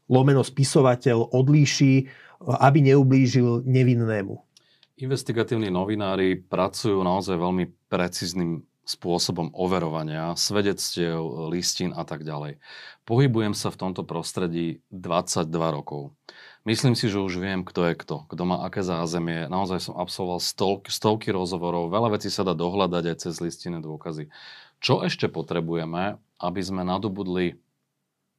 lomeno 0.08 0.40
spisovateľ 0.40 1.36
odlíši, 1.36 2.08
aby 2.40 2.78
neublížil 2.80 3.68
nevinnému. 3.68 4.45
Investigatívni 4.96 5.68
novinári 5.68 6.40
pracujú 6.40 7.04
naozaj 7.04 7.36
veľmi 7.36 7.68
precízným 7.92 8.64
spôsobom 8.86 9.52
overovania 9.52 10.32
svedectiev, 10.40 11.20
listín 11.52 11.92
a 11.92 12.06
tak 12.08 12.24
ďalej. 12.24 12.56
Pohybujem 13.04 13.52
sa 13.52 13.68
v 13.68 13.76
tomto 13.76 14.08
prostredí 14.08 14.80
22 14.88 15.52
rokov. 15.52 16.16
Myslím 16.64 16.96
si, 16.96 17.12
že 17.12 17.20
už 17.20 17.36
viem, 17.36 17.60
kto 17.60 17.92
je 17.92 17.94
kto, 17.98 18.24
kto 18.24 18.42
má 18.48 18.64
aké 18.64 18.80
zázemie. 18.80 19.50
Naozaj 19.52 19.90
som 19.90 20.00
absolvoval 20.00 20.40
stovky, 20.40 20.88
stovky 20.88 21.28
rozhovorov, 21.28 21.92
veľa 21.92 22.16
vecí 22.16 22.32
sa 22.32 22.46
dá 22.46 22.56
dohľadať 22.56 23.04
aj 23.04 23.16
cez 23.20 23.34
listinné 23.44 23.84
dôkazy. 23.84 24.32
Čo 24.80 25.04
ešte 25.04 25.28
potrebujeme, 25.28 26.16
aby 26.40 26.60
sme 26.64 26.88
nadobudli 26.88 27.60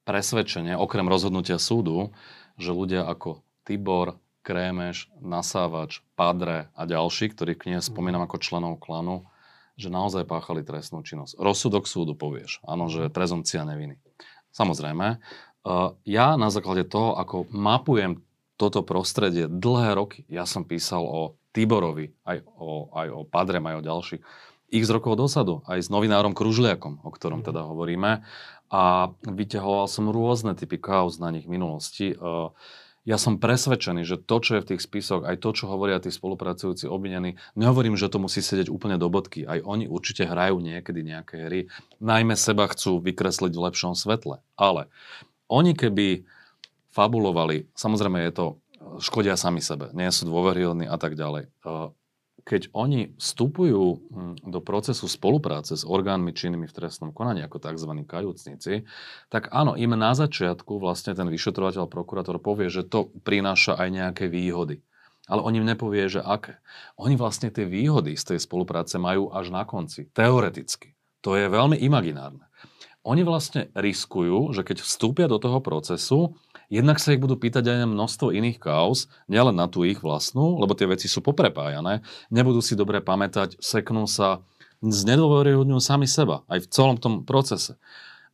presvedčenie, 0.10 0.74
okrem 0.74 1.06
rozhodnutia 1.06 1.62
súdu, 1.62 2.16
že 2.58 2.74
ľudia 2.74 3.06
ako 3.06 3.46
Tibor, 3.68 4.18
Krémeš, 4.48 5.12
Nasávač, 5.20 6.00
Padre 6.16 6.72
a 6.72 6.88
ďalší, 6.88 7.36
ktorých 7.36 7.60
knihe 7.60 7.82
spomínam 7.84 8.24
ako 8.24 8.40
členov 8.40 8.80
klanu, 8.80 9.28
že 9.76 9.92
naozaj 9.92 10.24
páchali 10.24 10.64
trestnú 10.64 11.04
činnosť. 11.04 11.36
Rozsudok 11.36 11.84
súdu 11.84 12.16
povieš, 12.16 12.64
áno, 12.64 12.88
že 12.88 13.12
prezumcia 13.12 13.68
neviny. 13.68 14.00
Samozrejme, 14.56 15.20
ja 16.08 16.28
na 16.40 16.48
základe 16.48 16.88
toho, 16.88 17.20
ako 17.20 17.52
mapujem 17.52 18.24
toto 18.56 18.88
prostredie 18.88 19.52
dlhé 19.52 20.00
roky, 20.00 20.24
ja 20.32 20.48
som 20.48 20.64
písal 20.64 21.04
o 21.04 21.36
Tiborovi, 21.52 22.16
aj 22.24 22.48
o, 22.56 22.88
aj 22.96 23.08
o 23.12 23.22
Padrem, 23.28 23.68
aj 23.68 23.84
o 23.84 23.86
ďalších, 23.86 24.22
x 24.72 24.84
rokov 24.88 25.20
dosadu, 25.20 25.60
aj 25.68 25.84
s 25.84 25.92
novinárom 25.92 26.32
Kružliakom, 26.32 27.04
o 27.04 27.10
ktorom 27.12 27.44
teda 27.44 27.68
hovoríme. 27.68 28.24
A 28.68 28.84
vyťahoval 29.24 29.88
som 29.88 30.12
rôzne 30.12 30.56
typy 30.56 30.76
kauz 30.80 31.20
na 31.20 31.32
nich 31.32 31.48
minulosti. 31.48 32.16
Ja 33.08 33.16
som 33.16 33.40
presvedčený, 33.40 34.04
že 34.04 34.20
to, 34.20 34.44
čo 34.44 34.60
je 34.60 34.64
v 34.68 34.70
tých 34.76 34.84
spisoch, 34.84 35.24
aj 35.24 35.40
to, 35.40 35.56
čo 35.56 35.72
hovoria 35.72 36.04
tí 36.04 36.12
spolupracujúci 36.12 36.92
obvinení, 36.92 37.40
nehovorím, 37.56 37.96
že 37.96 38.12
to 38.12 38.20
musí 38.20 38.44
sedieť 38.44 38.68
úplne 38.68 39.00
do 39.00 39.08
bodky. 39.08 39.48
Aj 39.48 39.64
oni 39.64 39.88
určite 39.88 40.28
hrajú 40.28 40.60
niekedy 40.60 41.08
nejaké 41.08 41.48
hry. 41.48 41.60
Najmä 42.04 42.36
seba 42.36 42.68
chcú 42.68 43.00
vykresliť 43.00 43.56
v 43.56 43.64
lepšom 43.64 43.96
svetle. 43.96 44.44
Ale 44.60 44.92
oni 45.48 45.72
keby 45.72 46.28
fabulovali, 46.92 47.72
samozrejme 47.80 48.28
je 48.28 48.34
to, 48.36 48.46
škodia 49.00 49.40
sami 49.40 49.64
sebe, 49.64 49.88
nie 49.96 50.12
sú 50.12 50.28
dôveryhodní 50.28 50.92
a 50.92 51.00
tak 51.00 51.16
ďalej. 51.16 51.48
Keď 52.48 52.72
oni 52.72 53.12
vstupujú 53.20 54.08
hm, 54.08 54.48
do 54.48 54.64
procesu 54.64 55.12
spolupráce 55.12 55.76
s 55.76 55.84
orgánmi 55.84 56.32
činnými 56.32 56.64
v 56.64 56.76
trestnom 56.76 57.12
konaní, 57.12 57.44
ako 57.44 57.60
tzv. 57.60 57.92
kajúcnici, 58.08 58.88
tak 59.28 59.52
áno, 59.52 59.76
im 59.76 59.92
na 60.00 60.16
začiatku 60.16 60.80
vlastne 60.80 61.12
ten 61.12 61.28
vyšetrovateľ, 61.28 61.92
prokurátor 61.92 62.40
povie, 62.40 62.72
že 62.72 62.88
to 62.88 63.12
prináša 63.28 63.76
aj 63.76 63.90
nejaké 63.92 64.26
výhody. 64.32 64.80
Ale 65.28 65.44
on 65.44 65.60
im 65.60 65.68
nepovie, 65.68 66.08
že 66.08 66.24
aké. 66.24 66.64
Oni 66.96 67.20
vlastne 67.20 67.52
tie 67.52 67.68
výhody 67.68 68.16
z 68.16 68.32
tej 68.32 68.40
spolupráce 68.40 68.96
majú 68.96 69.28
až 69.28 69.52
na 69.52 69.68
konci. 69.68 70.08
Teoreticky. 70.16 70.96
To 71.20 71.36
je 71.36 71.52
veľmi 71.52 71.76
imaginárne 71.84 72.48
oni 73.08 73.24
vlastne 73.24 73.72
riskujú, 73.72 74.52
že 74.52 74.68
keď 74.68 74.84
vstúpia 74.84 75.32
do 75.32 75.40
toho 75.40 75.64
procesu, 75.64 76.36
jednak 76.68 77.00
sa 77.00 77.16
ich 77.16 77.22
budú 77.24 77.40
pýtať 77.40 77.64
aj 77.68 77.78
na 77.84 77.88
množstvo 77.88 78.32
iných 78.36 78.60
kaos, 78.60 79.08
nielen 79.32 79.56
na 79.56 79.68
tú 79.72 79.88
ich 79.88 80.00
vlastnú, 80.04 80.60
lebo 80.60 80.76
tie 80.76 80.88
veci 80.88 81.08
sú 81.08 81.24
poprepájané, 81.24 82.04
nebudú 82.32 82.60
si 82.60 82.76
dobre 82.76 83.00
pamätať, 83.00 83.60
seknú 83.60 84.06
sa, 84.06 84.44
znedôveryhodňujú 84.82 85.82
sami 85.82 86.06
seba, 86.06 86.46
aj 86.46 86.66
v 86.66 86.70
celom 86.70 86.98
tom 87.02 87.26
procese. 87.26 87.82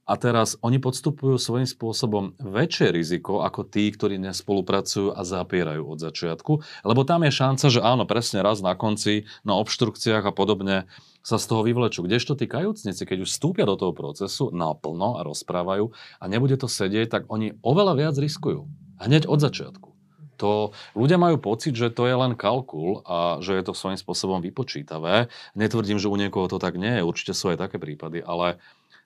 A 0.04 0.20
teraz 0.20 0.60
oni 0.60 0.84
podstupujú 0.84 1.40
svojím 1.40 1.63
spôsobom 1.63 2.36
väčšie 2.36 2.92
riziko 2.92 3.40
ako 3.40 3.63
tí, 3.63 3.88
ktorí 3.88 4.20
nespolupracujú 4.20 5.16
a 5.16 5.24
zapierajú 5.24 5.80
od 5.88 6.04
začiatku, 6.04 6.60
lebo 6.84 7.02
tam 7.08 7.24
je 7.24 7.32
šanca, 7.32 7.66
že 7.72 7.80
áno, 7.80 8.04
presne 8.04 8.44
raz 8.44 8.60
na 8.60 8.75
konci, 8.75 9.24
na 9.48 9.56
obštrukciách 9.63 10.28
a 10.28 10.36
podobne 10.36 10.92
sa 11.24 11.39
z 11.39 11.46
toho 11.48 11.63
vyvlečú. 11.63 12.03
Kdežto 12.03 12.36
tí 12.36 12.46
kajúcnici, 12.51 13.08
keď 13.08 13.24
už 13.24 13.32
vstúpia 13.32 13.63
do 13.63 13.80
toho 13.80 13.96
procesu 13.96 14.51
naplno 14.51 15.18
a 15.18 15.25
rozprávajú 15.25 15.96
a 16.20 16.24
nebude 16.27 16.60
to 16.60 16.68
sedieť, 16.68 17.08
tak 17.08 17.22
oni 17.32 17.56
oveľa 17.63 17.94
viac 17.96 18.15
riskujú. 18.20 18.68
Hneď 19.00 19.25
od 19.32 19.39
začiatku. 19.39 19.89
To, 20.44 20.75
ľudia 20.98 21.15
majú 21.15 21.39
pocit, 21.39 21.72
že 21.77 21.94
to 21.94 22.03
je 22.10 22.15
len 22.18 22.36
kalkul 22.36 23.06
a 23.08 23.39
že 23.39 23.56
je 23.56 23.63
to 23.63 23.72
svojím 23.72 23.96
spôsobom 23.96 24.44
vypočítavé. 24.44 25.32
Netvrdím, 25.56 26.01
že 26.01 26.12
u 26.12 26.20
niekoho 26.20 26.51
to 26.51 26.60
tak 26.60 26.75
nie 26.75 27.00
je, 27.00 27.08
určite 27.08 27.32
sú 27.32 27.53
aj 27.53 27.63
také 27.63 27.80
prípady, 27.80 28.20
ale 28.20 28.60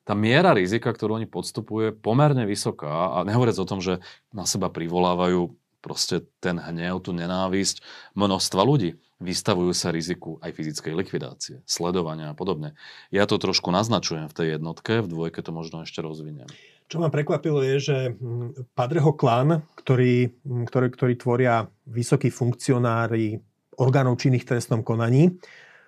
tá 0.08 0.16
miera 0.16 0.56
rizika, 0.56 0.90
ktorú 0.90 1.20
oni 1.20 1.28
podstupujú, 1.28 1.92
je 1.92 1.98
pomerne 2.00 2.48
vysoká 2.48 3.12
a 3.12 3.28
nehovoriac 3.28 3.60
o 3.60 3.68
tom, 3.68 3.84
že 3.84 4.00
na 4.32 4.48
seba 4.48 4.72
privolávajú 4.72 5.52
proste 5.84 6.24
ten 6.40 6.58
hnev, 6.58 7.04
tú 7.04 7.12
nenávisť 7.12 7.84
množstva 8.16 8.62
ľudí. 8.64 8.96
Vystavujú 9.18 9.74
sa 9.74 9.90
riziku 9.90 10.38
aj 10.46 10.54
fyzickej 10.54 10.94
likvidácie, 10.94 11.56
sledovania 11.66 12.30
a 12.30 12.38
podobne. 12.38 12.78
Ja 13.10 13.26
to 13.26 13.42
trošku 13.42 13.74
naznačujem 13.74 14.30
v 14.30 14.36
tej 14.38 14.48
jednotke, 14.62 15.02
v 15.02 15.10
dvojke 15.10 15.42
to 15.42 15.50
možno 15.50 15.82
ešte 15.82 16.06
rozviniem. 16.06 16.46
Čo 16.88 17.04
ma 17.04 17.10
prekvapilo 17.10 17.66
je, 17.66 17.76
že 17.82 17.98
mm, 18.14 18.78
Padreho 18.78 19.12
klan, 19.18 19.66
ktorý, 19.76 20.32
mm, 20.32 20.70
ktorý, 20.70 20.88
ktorý 20.94 21.14
tvoria 21.18 21.56
vysokí 21.90 22.30
funkcionári 22.30 23.42
orgánov 23.76 24.22
činných 24.22 24.46
trestnom 24.46 24.86
konaní, 24.86 25.36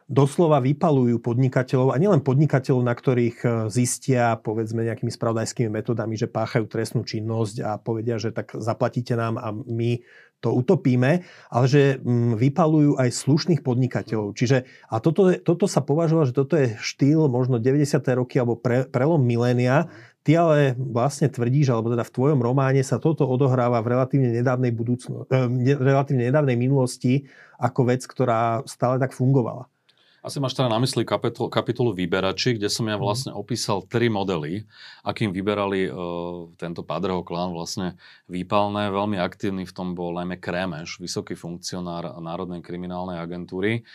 doslova 0.09 0.57
vypalujú 0.57 1.21
podnikateľov, 1.21 1.93
a 1.93 2.01
nielen 2.01 2.25
podnikateľov, 2.25 2.81
na 2.81 2.97
ktorých 2.97 3.37
e, 3.45 3.47
zistia, 3.69 4.41
povedzme, 4.41 4.81
nejakými 4.81 5.13
spravodajskými 5.13 5.69
metodami, 5.69 6.17
že 6.17 6.25
páchajú 6.25 6.65
trestnú 6.65 7.05
činnosť 7.05 7.55
a 7.61 7.77
povedia, 7.77 8.17
že 8.17 8.33
tak 8.33 8.57
zaplatíte 8.57 9.13
nám 9.13 9.37
a 9.37 9.53
my 9.53 10.01
to 10.39 10.55
utopíme, 10.55 11.27
ale 11.51 11.65
že 11.67 11.99
mm, 11.99 12.39
vypalujú 12.39 12.95
aj 12.95 13.09
slušných 13.11 13.61
podnikateľov. 13.61 14.35
Čiže, 14.35 14.63
a 14.87 15.03
toto, 15.03 15.35
toto 15.43 15.67
sa 15.67 15.83
považovalo, 15.83 16.31
že 16.31 16.35
toto 16.35 16.55
je 16.55 16.79
štýl 16.79 17.27
možno 17.27 17.59
90. 17.59 17.99
roky 18.15 18.39
alebo 18.39 18.55
pre, 18.55 18.87
prelom 18.87 19.19
milénia. 19.19 19.91
Ty 20.23 20.31
ale 20.45 20.57
vlastne 20.75 21.31
tvrdíš, 21.31 21.71
alebo 21.71 21.91
teda 21.91 22.03
v 22.03 22.13
tvojom 22.15 22.39
románe 22.43 22.83
sa 22.83 22.99
toto 22.99 23.23
odohráva 23.27 23.79
v 23.83 23.95
relatívne 23.95 24.35
nedávnej, 24.35 24.71
budúcno, 24.75 25.27
eh, 25.31 25.47
relatívne 25.75 26.27
nedávnej 26.27 26.55
minulosti 26.59 27.27
ako 27.59 27.91
vec, 27.91 28.03
ktorá 28.07 28.63
stále 28.63 28.99
tak 28.99 29.15
fungovala. 29.15 29.67
Asi 30.19 30.37
máš 30.43 30.59
teda 30.59 30.67
na 30.67 30.79
mysli 30.83 31.07
kapitolu, 31.07 31.47
kapitolu 31.47 31.95
Vyberači, 31.95 32.59
kde 32.59 32.67
som 32.67 32.83
ja 32.87 32.99
mhm. 32.99 33.03
vlastne 33.03 33.31
opísal 33.31 33.87
tri 33.87 34.11
modely, 34.11 34.67
akým 35.07 35.31
vyberali 35.31 35.87
uh, 35.87 36.51
tento 36.59 36.83
Padreho 36.83 37.23
klán 37.23 37.55
vlastne 37.55 37.95
výpalné. 38.27 38.91
Veľmi 38.91 39.17
aktívny 39.17 39.63
v 39.63 39.75
tom 39.75 39.95
bol 39.95 40.15
najmä 40.19 40.37
Krémeš, 40.37 40.99
vysoký 40.99 41.39
funkcionár 41.39 42.19
Národnej 42.19 42.59
kriminálnej 42.59 43.17
agentúry. 43.17 43.87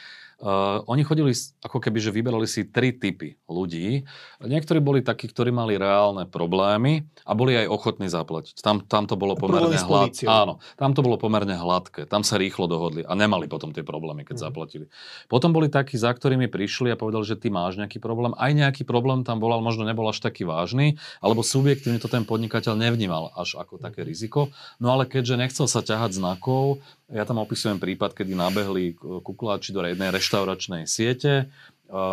Uh, 0.43 0.83
oni 0.91 1.07
chodili, 1.07 1.31
ako 1.63 1.79
keby, 1.79 1.99
že 2.03 2.11
vyberali 2.11 2.47
si 2.51 2.67
tri 2.67 2.91
typy 2.91 3.39
ľudí. 3.47 4.03
Niektorí 4.43 4.83
boli 4.83 5.01
takí, 5.01 5.31
ktorí 5.31 5.55
mali 5.55 5.79
reálne 5.79 6.27
problémy 6.27 7.07
a 7.23 7.33
boli 7.39 7.55
aj 7.55 7.71
ochotní 7.71 8.11
zaplatiť. 8.11 8.59
Tam, 8.59 8.83
tam 8.83 9.07
to 9.07 9.15
bolo 9.15 9.39
pomerne 9.39 9.79
hladké. 9.79 10.27
Áno, 10.27 10.59
tam 10.75 10.93
to 10.93 11.01
bolo 11.07 11.17
pomerne 11.17 11.55
hladké. 11.55 12.11
Tam 12.11 12.27
sa 12.27 12.37
rýchlo 12.37 12.67
dohodli 12.67 13.07
a 13.07 13.15
nemali 13.15 13.47
potom 13.47 13.71
tie 13.71 13.87
problémy, 13.87 14.27
keď 14.27 14.37
mm. 14.37 14.45
zaplatili. 14.45 14.87
Potom 15.31 15.55
boli 15.55 15.71
takí, 15.71 15.95
za 15.95 16.11
ktorými 16.11 16.51
prišli 16.51 16.91
a 16.91 16.99
povedali, 16.99 17.25
že 17.25 17.39
ty 17.39 17.49
máš 17.49 17.79
nejaký 17.79 18.03
problém. 18.03 18.35
Aj 18.35 18.51
nejaký 18.51 18.83
problém 18.83 19.23
tam 19.23 19.39
bol, 19.39 19.55
ale 19.55 19.63
možno 19.63 19.87
nebol 19.87 20.11
až 20.11 20.19
taký 20.19 20.43
vážny, 20.43 20.99
alebo 21.23 21.47
subjektívne 21.47 22.03
to 22.03 22.11
ten 22.11 22.27
podnikateľ 22.27 22.75
nevnímal 22.75 23.31
až 23.39 23.57
ako 23.57 23.79
také 23.79 24.03
mhm. 24.03 24.09
riziko. 24.11 24.41
No 24.83 24.93
ale 24.93 25.07
keďže 25.07 25.39
nechcel 25.39 25.67
sa 25.71 25.81
ťahať 25.81 26.19
znakov, 26.19 26.83
ja 27.15 27.23
tam 27.23 27.39
opisujem 27.39 27.79
prípad, 27.79 28.11
kedy 28.11 28.35
nabehli 28.35 28.99
kukláči 28.99 29.71
do 29.71 29.87
jednej 29.87 30.11
reštauračnej 30.11 30.91
siete, 30.91 31.47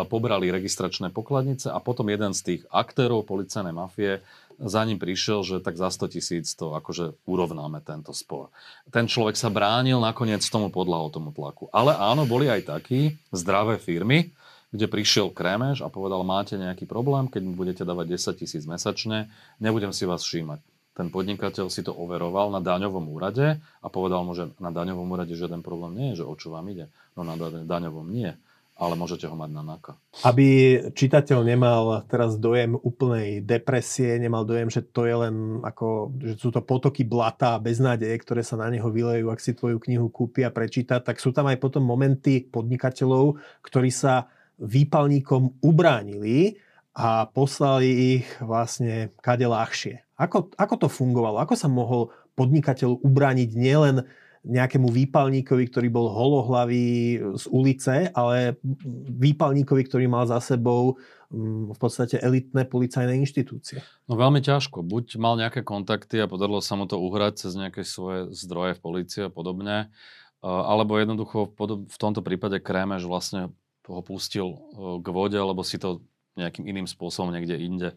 pobrali 0.06 0.52
registračné 0.54 1.10
pokladnice 1.10 1.66
a 1.74 1.82
potom 1.82 2.06
jeden 2.06 2.30
z 2.30 2.40
tých 2.40 2.62
aktérov 2.70 3.26
policajnej 3.26 3.74
mafie 3.74 4.22
za 4.62 4.86
ním 4.86 5.00
prišiel, 5.00 5.42
že 5.42 5.56
tak 5.58 5.74
za 5.74 5.90
100 5.90 6.14
tisíc 6.14 6.54
to 6.54 6.78
akože 6.78 7.18
urovnáme 7.26 7.82
tento 7.82 8.14
spor. 8.14 8.54
Ten 8.94 9.10
človek 9.10 9.34
sa 9.34 9.50
bránil, 9.50 9.98
nakoniec 9.98 10.44
tomu 10.46 10.70
podľahol 10.70 11.10
tomu 11.10 11.34
tlaku. 11.34 11.66
Ale 11.74 11.98
áno, 11.98 12.22
boli 12.22 12.46
aj 12.46 12.70
takí 12.70 13.18
zdravé 13.34 13.82
firmy, 13.82 14.30
kde 14.70 14.86
prišiel 14.86 15.34
krémež 15.34 15.82
a 15.82 15.90
povedal, 15.90 16.22
máte 16.22 16.54
nejaký 16.54 16.86
problém, 16.86 17.26
keď 17.26 17.42
mi 17.42 17.52
budete 17.58 17.82
dávať 17.82 18.38
10 18.38 18.38
tisíc 18.38 18.64
mesačne, 18.68 19.26
nebudem 19.58 19.90
si 19.90 20.06
vás 20.06 20.22
všímať. 20.22 20.62
Ten 20.92 21.08
podnikateľ 21.08 21.72
si 21.72 21.80
to 21.80 21.96
overoval 21.96 22.52
na 22.52 22.60
daňovom 22.60 23.08
úrade 23.08 23.56
a 23.58 23.86
povedal 23.88 24.28
mu, 24.28 24.36
že 24.36 24.52
na 24.60 24.68
daňovom 24.68 25.08
úrade 25.08 25.32
žiaden 25.32 25.64
problém 25.64 25.96
nie 25.96 26.08
je, 26.12 26.20
že 26.20 26.28
o 26.28 26.34
čo 26.36 26.52
vám 26.52 26.68
ide. 26.68 26.92
No 27.16 27.24
na 27.24 27.36
daňovom 27.64 28.08
nie 28.12 28.36
ale 28.82 28.98
môžete 28.98 29.28
ho 29.30 29.36
mať 29.38 29.50
na 29.54 29.62
NAKA. 29.62 29.92
Aby 30.26 30.46
čitateľ 30.96 31.46
nemal 31.46 32.02
teraz 32.10 32.34
dojem 32.40 32.74
úplnej 32.74 33.44
depresie, 33.44 34.18
nemal 34.18 34.42
dojem, 34.42 34.72
že 34.72 34.82
to 34.82 35.06
je 35.06 35.14
len 35.14 35.62
ako, 35.62 36.10
že 36.18 36.34
sú 36.40 36.48
to 36.50 36.64
potoky 36.64 37.06
blata 37.06 37.54
a 37.54 37.62
beznádeje, 37.62 38.16
ktoré 38.18 38.42
sa 38.42 38.58
na 38.58 38.66
neho 38.72 38.88
vylejú, 38.88 39.30
ak 39.30 39.38
si 39.38 39.54
tvoju 39.54 39.78
knihu 39.86 40.10
kúpia 40.10 40.50
a 40.50 40.54
prečíta, 40.54 40.98
tak 40.98 41.22
sú 41.22 41.30
tam 41.30 41.46
aj 41.46 41.62
potom 41.62 41.84
momenty 41.84 42.48
podnikateľov, 42.48 43.38
ktorí 43.62 43.92
sa 43.92 44.26
výpalníkom 44.58 45.62
ubránili 45.62 46.58
a 46.92 47.24
poslali 47.30 48.20
ich 48.20 48.26
vlastne 48.42 49.14
kade 49.22 49.46
ľahšie. 49.48 50.11
Ako, 50.22 50.54
ako 50.54 50.74
to 50.86 50.88
fungovalo? 50.88 51.42
Ako 51.42 51.58
sa 51.58 51.66
mohol 51.66 52.14
podnikateľ 52.38 53.02
ubrániť 53.02 53.50
nielen 53.58 54.06
nejakému 54.42 54.90
výpalníkovi, 54.90 55.70
ktorý 55.70 55.88
bol 55.90 56.10
holohlavý 56.10 57.18
z 57.38 57.44
ulice, 57.46 58.10
ale 58.10 58.58
výpalníkovi, 59.14 59.82
ktorý 59.86 60.10
mal 60.10 60.26
za 60.26 60.42
sebou 60.42 60.98
mm, 61.30 61.74
v 61.74 61.78
podstate 61.78 62.18
elitné 62.18 62.66
policajné 62.66 63.14
inštitúcie. 63.22 63.78
No 64.10 64.18
veľmi 64.18 64.42
ťažko. 64.42 64.82
Buď 64.82 65.14
mal 65.22 65.38
nejaké 65.38 65.62
kontakty 65.62 66.18
a 66.18 66.26
podarilo 66.26 66.58
sa 66.58 66.74
mu 66.74 66.90
to 66.90 66.98
uhrať 66.98 67.46
cez 67.46 67.54
nejaké 67.54 67.86
svoje 67.86 68.34
zdroje 68.34 68.78
v 68.78 68.82
polícii 68.82 69.22
a 69.26 69.30
podobne, 69.30 69.94
alebo 70.42 70.98
jednoducho 70.98 71.54
v 71.86 71.96
tomto 72.02 72.18
prípade 72.26 72.58
Krémeš 72.58 73.06
vlastne 73.06 73.54
ho 73.86 74.02
pustil 74.02 74.58
k 74.98 75.06
vode, 75.06 75.38
alebo 75.38 75.62
si 75.62 75.78
to 75.78 76.02
nejakým 76.38 76.64
iným 76.64 76.88
spôsobom 76.88 77.32
niekde 77.32 77.56
inde 77.60 77.88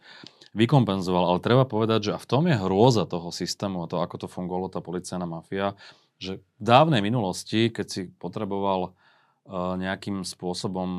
vykompenzoval. 0.56 1.36
Ale 1.36 1.40
treba 1.44 1.64
povedať, 1.68 2.10
že 2.10 2.16
a 2.16 2.20
v 2.20 2.30
tom 2.30 2.44
je 2.48 2.56
hrôza 2.56 3.04
toho 3.08 3.30
systému 3.32 3.84
a 3.84 3.90
to, 3.90 4.00
ako 4.00 4.26
to 4.26 4.28
fungovalo 4.32 4.72
tá 4.72 4.80
policajná 4.80 5.28
mafia, 5.28 5.76
že 6.16 6.40
v 6.60 6.64
dávnej 6.64 7.04
minulosti, 7.04 7.68
keď 7.72 7.86
si 7.88 8.02
potreboval 8.08 8.96
nejakým 9.78 10.26
spôsobom 10.26 10.90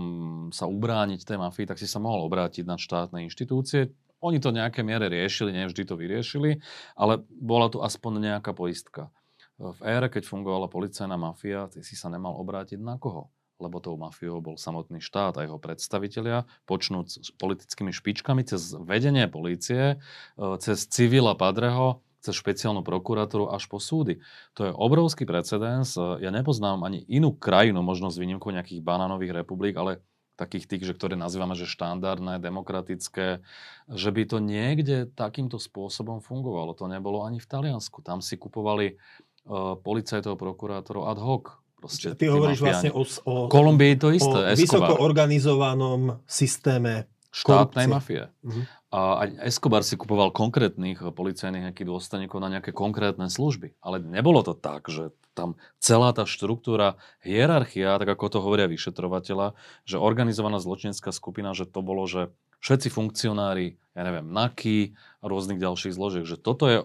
sa 0.55 0.71
ubrániť 0.71 1.27
tej 1.27 1.39
mafii, 1.41 1.67
tak 1.67 1.83
si 1.83 1.91
sa 1.91 1.99
mohol 1.99 2.31
obrátiť 2.31 2.63
na 2.63 2.79
štátne 2.79 3.27
inštitúcie. 3.27 3.91
Oni 4.23 4.39
to 4.39 4.55
nejaké 4.55 4.87
miere 4.87 5.11
riešili, 5.11 5.51
nevždy 5.51 5.83
to 5.83 5.99
vyriešili, 5.99 6.63
ale 6.95 7.27
bola 7.27 7.67
tu 7.67 7.83
aspoň 7.83 8.23
nejaká 8.23 8.55
poistka 8.55 9.11
v 9.57 9.81
ére, 9.89 10.13
keď 10.13 10.29
fungovala 10.29 10.69
policajná 10.69 11.17
mafia, 11.17 11.69
ty 11.73 11.81
si 11.81 11.97
sa 11.97 12.13
nemal 12.13 12.37
obrátiť 12.37 12.77
na 12.77 13.01
koho? 13.01 13.33
Lebo 13.57 13.81
tou 13.81 13.97
mafiou 13.97 14.45
bol 14.45 14.61
samotný 14.61 15.01
štát 15.01 15.41
a 15.41 15.45
jeho 15.49 15.57
predstavitelia, 15.57 16.45
počnúť 16.69 17.07
s 17.25 17.31
politickými 17.41 17.89
špičkami 17.89 18.45
cez 18.45 18.77
vedenie 18.77 19.25
polície, 19.33 19.97
e, 19.97 20.47
cez 20.61 20.85
civila 20.93 21.33
Padreho, 21.33 22.05
cez 22.21 22.37
špeciálnu 22.37 22.83
prokuratúru 22.83 23.49
až 23.49 23.65
po 23.71 23.79
súdy. 23.81 24.19
To 24.59 24.69
je 24.69 24.73
obrovský 24.75 25.25
precedens. 25.25 25.97
E, 25.97 26.21
ja 26.21 26.29
nepoznám 26.29 26.85
ani 26.85 27.01
inú 27.09 27.33
krajinu, 27.33 27.81
možno 27.81 28.13
s 28.13 28.21
výnimkou 28.21 28.53
nejakých 28.53 28.85
banánových 28.85 29.33
republik, 29.41 29.79
ale 29.81 30.05
takých 30.37 30.69
tých, 30.69 30.93
že 30.93 30.95
ktoré 30.95 31.17
nazývame, 31.17 31.57
že 31.57 31.65
štandardné, 31.65 32.39
demokratické, 32.39 33.41
že 33.89 34.11
by 34.13 34.23
to 34.29 34.39
niekde 34.39 35.09
takýmto 35.17 35.57
spôsobom 35.57 36.21
fungovalo. 36.21 36.77
To 36.77 36.87
nebolo 36.93 37.25
ani 37.25 37.41
v 37.41 37.49
Taliansku. 37.49 38.05
Tam 38.05 38.21
si 38.21 38.37
kupovali 38.37 38.95
uh, 38.95 39.81
policajtov, 39.81 40.37
prokurátorov 40.37 41.09
ad 41.09 41.19
hoc. 41.19 41.45
Proste, 41.87 42.19
Ty 42.19 42.27
hovoríš 42.35 42.61
vlastne 42.61 42.91
o, 42.91 43.03
o, 43.07 43.47
Kolumbii 43.47 43.95
to 43.95 44.11
isté. 44.11 44.39
O 44.43 44.59
vysoko 44.59 44.99
organizovanom 44.99 46.21
systéme 46.27 47.07
štátnej 47.31 47.87
mafie. 47.87 48.27
Uh-huh. 48.43 48.65
A 48.97 49.29
Escobar 49.45 49.85
si 49.85 49.95
kupoval 50.01 50.33
konkrétnych 50.33 50.99
policajných 50.99 51.69
nejakých 51.69 51.89
dôstojníkov 51.91 52.39
na 52.41 52.49
nejaké 52.49 52.73
konkrétne 52.73 53.29
služby. 53.29 53.77
Ale 53.85 54.01
nebolo 54.01 54.41
to 54.41 54.57
tak, 54.57 54.89
že 54.89 55.13
tam 55.37 55.61
celá 55.77 56.17
tá 56.17 56.25
štruktúra, 56.25 56.97
hierarchia, 57.21 58.01
tak 58.01 58.09
ako 58.09 58.25
to 58.33 58.39
hovoria 58.41 58.65
vyšetrovateľa, 58.73 59.53
že 59.85 60.01
organizovaná 60.01 60.57
zločinecká 60.57 61.13
skupina, 61.13 61.53
že 61.53 61.69
to 61.69 61.85
bolo, 61.85 62.09
že 62.09 62.33
všetci 62.65 62.89
funkcionári, 62.89 63.77
ja 63.93 64.03
neviem, 64.03 64.33
NAKY 64.33 64.97
a 65.21 65.25
rôznych 65.29 65.61
ďalších 65.61 65.93
zložiek, 65.93 66.25
že 66.25 66.41
toto 66.41 66.65
je 66.65 66.79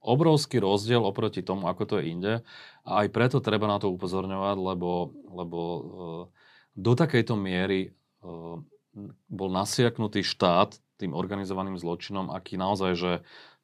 obrovský 0.00 0.60
rozdiel 0.60 1.04
oproti 1.04 1.44
tomu, 1.44 1.68
ako 1.68 1.82
to 1.84 1.94
je 2.00 2.04
inde. 2.08 2.32
A 2.88 3.04
aj 3.04 3.08
preto 3.12 3.38
treba 3.44 3.68
na 3.68 3.76
to 3.76 3.92
upozorňovať, 3.92 4.56
lebo, 4.56 5.12
lebo 5.28 5.60
e, 5.60 5.80
do 6.76 6.92
takejto 6.96 7.36
miery 7.36 7.88
e, 7.88 7.90
bol 9.28 9.48
nasiaknutý 9.52 10.24
štát 10.24 10.80
tým 11.00 11.16
organizovaným 11.16 11.80
zločinom, 11.80 12.28
aký 12.28 12.60
naozaj, 12.60 12.92
že 12.96 13.12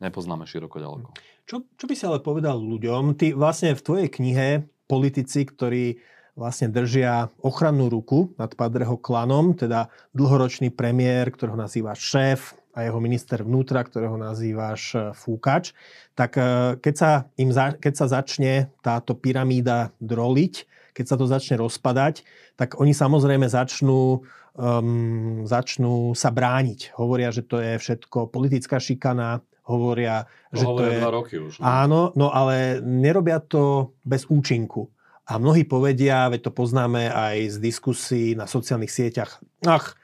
nepoznáme 0.01 0.49
široko 0.49 0.81
ďaleko. 0.81 1.11
Čo, 1.45 1.69
čo 1.77 1.85
by 1.85 1.95
si 1.95 2.05
ale 2.09 2.25
povedal 2.25 2.57
ľuďom? 2.57 3.17
Ty 3.21 3.37
vlastne 3.37 3.77
v 3.77 3.85
tvojej 3.85 4.09
knihe 4.09 4.49
politici, 4.89 5.45
ktorí 5.45 6.01
vlastne 6.37 6.69
držia 6.69 7.33
ochrannú 7.41 7.89
ruku 7.89 8.37
nad 8.37 8.53
Padreho 8.53 9.01
klanom, 9.01 9.57
teda 9.57 9.89
dlhoročný 10.13 10.69
premiér, 10.69 11.33
ktorého 11.33 11.57
nazýva 11.57 11.97
šéf, 11.97 12.53
a 12.77 12.85
jeho 12.85 13.01
minister 13.01 13.41
vnútra, 13.41 13.81
ktorého 13.81 14.21
nazývaš 14.21 14.93
e, 14.93 14.99
Fúkač, 15.17 15.73
tak 16.13 16.37
e, 16.37 16.77
keď 16.77 16.95
sa, 16.95 17.11
im 17.41 17.49
za, 17.49 17.73
keď 17.73 17.95
sa 17.97 18.07
začne 18.21 18.69
táto 18.85 19.17
pyramída 19.17 19.97
droliť, 20.05 20.55
keď 20.93 21.05
sa 21.09 21.17
to 21.17 21.25
začne 21.25 21.57
rozpadať, 21.57 22.21
tak 22.61 22.77
oni 22.77 22.97
samozrejme 22.97 23.45
začnú, 23.49 24.25
um, 24.57 25.45
začnú 25.45 26.17
sa 26.17 26.33
brániť. 26.33 26.97
Hovoria, 26.97 27.29
že 27.29 27.45
to 27.45 27.61
je 27.61 27.77
všetko 27.77 28.33
politická 28.33 28.81
šikana, 28.81 29.45
hovoria, 29.69 30.25
to 30.53 30.57
že 30.57 30.65
to 30.65 30.83
je... 30.89 30.97
Dva 30.97 31.13
roky 31.13 31.37
už. 31.37 31.61
Ne? 31.61 31.61
No. 31.61 31.69
Áno, 31.69 32.01
no 32.17 32.27
ale 32.33 32.81
nerobia 32.81 33.45
to 33.45 33.93
bez 34.09 34.25
účinku. 34.33 34.89
A 35.27 35.43
mnohí 35.43 35.67
povedia, 35.67 36.31
veď 36.31 36.49
to 36.49 36.53
poznáme 36.55 37.11
aj 37.11 37.51
z 37.51 37.57
diskusí 37.59 38.25
na 38.39 38.47
sociálnych 38.47 38.95
sieťach, 38.95 39.43
ach, 39.67 39.99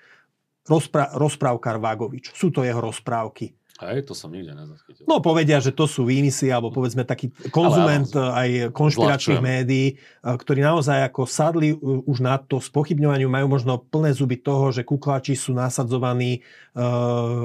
rozpra- 0.68 1.14
rozprávkar 1.14 1.82
Vágovič. 1.82 2.34
Sú 2.34 2.50
to 2.54 2.62
jeho 2.62 2.78
rozprávky. 2.78 3.54
Hej, 3.82 4.06
to 4.06 4.14
som 4.14 4.30
nikde 4.30 4.54
nezachytil. 4.54 5.02
No 5.10 5.18
povedia, 5.18 5.58
že 5.58 5.74
to 5.74 5.90
sú 5.90 6.06
výmysly, 6.06 6.54
alebo 6.54 6.70
povedzme 6.70 7.02
taký 7.02 7.34
konzument 7.50 8.06
aj 8.14 8.70
konšpiračných 8.70 9.42
médií, 9.42 9.98
ktorí 10.22 10.62
naozaj 10.62 11.10
ako 11.10 11.26
sadli 11.26 11.74
už 11.82 12.22
na 12.22 12.38
to 12.38 12.62
spochybňovaniu, 12.62 13.26
majú 13.26 13.50
možno 13.50 13.82
plné 13.82 14.14
zuby 14.14 14.38
toho, 14.38 14.70
že 14.70 14.86
kuklači 14.86 15.34
sú 15.34 15.50
nasadzovaní 15.50 16.46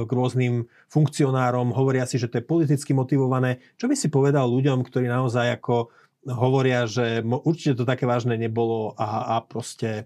k 0.05 0.09
rôznym 0.13 0.69
funkcionárom, 0.93 1.73
hovoria 1.73 2.05
si, 2.05 2.21
že 2.21 2.29
to 2.29 2.37
je 2.37 2.45
politicky 2.45 2.93
motivované. 2.93 3.57
Čo 3.81 3.89
by 3.89 3.97
si 3.97 4.05
povedal 4.13 4.45
ľuďom, 4.45 4.85
ktorí 4.85 5.09
naozaj 5.09 5.57
ako 5.57 5.89
hovoria, 6.29 6.85
že 6.85 7.25
určite 7.25 7.81
to 7.81 7.89
také 7.89 8.05
vážne 8.05 8.37
nebolo 8.37 8.93
a, 8.93 9.41
a 9.41 9.41
proste 9.41 10.05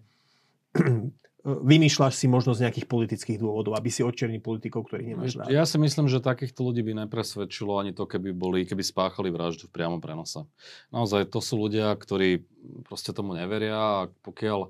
vymýšľaš 1.46 2.14
si 2.22 2.30
možno 2.30 2.54
z 2.54 2.70
nejakých 2.70 2.86
politických 2.86 3.38
dôvodov, 3.42 3.74
aby 3.74 3.90
si 3.90 4.06
odčerní 4.06 4.38
politikov, 4.38 4.86
ktorých 4.86 5.10
nemáš 5.10 5.38
rád. 5.42 5.50
Ja 5.50 5.66
si 5.66 5.82
myslím, 5.82 6.06
že 6.06 6.22
takýchto 6.22 6.62
ľudí 6.62 6.86
by 6.86 7.06
nepresvedčilo 7.06 7.82
ani 7.82 7.98
to, 7.98 8.06
keby 8.06 8.30
boli, 8.30 8.66
keby 8.70 8.86
spáchali 8.86 9.34
vraždu 9.34 9.66
v 9.66 9.74
priamom 9.74 9.98
prenose. 9.98 10.46
Naozaj, 10.94 11.34
to 11.34 11.42
sú 11.42 11.58
ľudia, 11.58 11.98
ktorí 11.98 12.46
proste 12.86 13.10
tomu 13.10 13.34
neveria 13.34 14.06
a 14.06 14.10
pokiaľ 14.22 14.70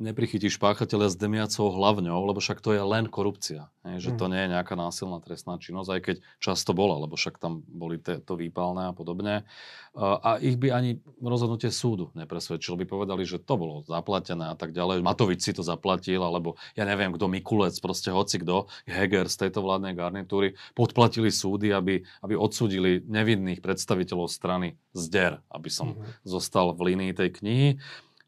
neprichytíš 0.00 0.56
páchateľa 0.56 1.12
s 1.12 1.20
demiacou 1.20 1.68
hlavňou, 1.68 2.18
lebo 2.32 2.40
však 2.40 2.64
to 2.64 2.72
je 2.72 2.80
len 2.80 3.04
korupcia. 3.06 3.68
Nie? 3.84 4.00
Že 4.00 4.16
to 4.16 4.24
mm. 4.26 4.30
nie 4.32 4.40
je 4.40 4.52
nejaká 4.56 4.74
násilná 4.74 5.20
trestná 5.20 5.60
činnosť, 5.60 5.90
aj 5.92 6.00
keď 6.00 6.16
často 6.40 6.72
bola, 6.72 6.96
lebo 7.04 7.20
však 7.20 7.36
tam 7.36 7.60
boli 7.68 8.00
te, 8.00 8.16
to 8.18 8.34
výpalné 8.40 8.90
a 8.90 8.96
podobne. 8.96 9.44
A 10.00 10.38
ich 10.40 10.54
by 10.56 10.70
ani 10.70 11.02
rozhodnutie 11.18 11.68
súdu 11.68 12.14
nepresvedčilo. 12.14 12.78
By 12.78 12.86
povedali, 12.86 13.26
že 13.28 13.42
to 13.42 13.58
bolo 13.60 13.82
zaplatené 13.84 14.48
a 14.48 14.56
tak 14.56 14.70
ďalej. 14.72 15.02
Matovič 15.04 15.44
si 15.44 15.52
to 15.52 15.60
zaplatil, 15.60 16.22
alebo 16.22 16.56
ja 16.78 16.88
neviem, 16.88 17.10
kto 17.12 17.26
Mikulec, 17.28 17.76
proste 17.82 18.14
hoci 18.14 18.40
kto, 18.40 18.70
Heger 18.86 19.26
z 19.26 19.46
tejto 19.46 19.60
vládnej 19.60 19.98
garnitúry, 19.98 20.54
podplatili 20.72 21.28
súdy, 21.28 21.74
aby, 21.74 22.00
aby 22.22 22.34
odsúdili 22.38 23.02
nevinných 23.04 23.60
predstaviteľov 23.60 24.30
strany 24.30 24.78
zder, 24.94 25.42
aby 25.50 25.68
som 25.68 25.92
mm-hmm. 25.92 26.22
zostal 26.22 26.72
v 26.72 26.94
línii 26.94 27.12
tej 27.12 27.28
knihy. 27.42 27.70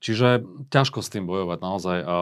Čiže 0.02 0.42
ťažko 0.74 0.98
s 0.98 1.12
tým 1.14 1.30
bojovať 1.30 1.58
naozaj. 1.62 1.98
A 2.02 2.16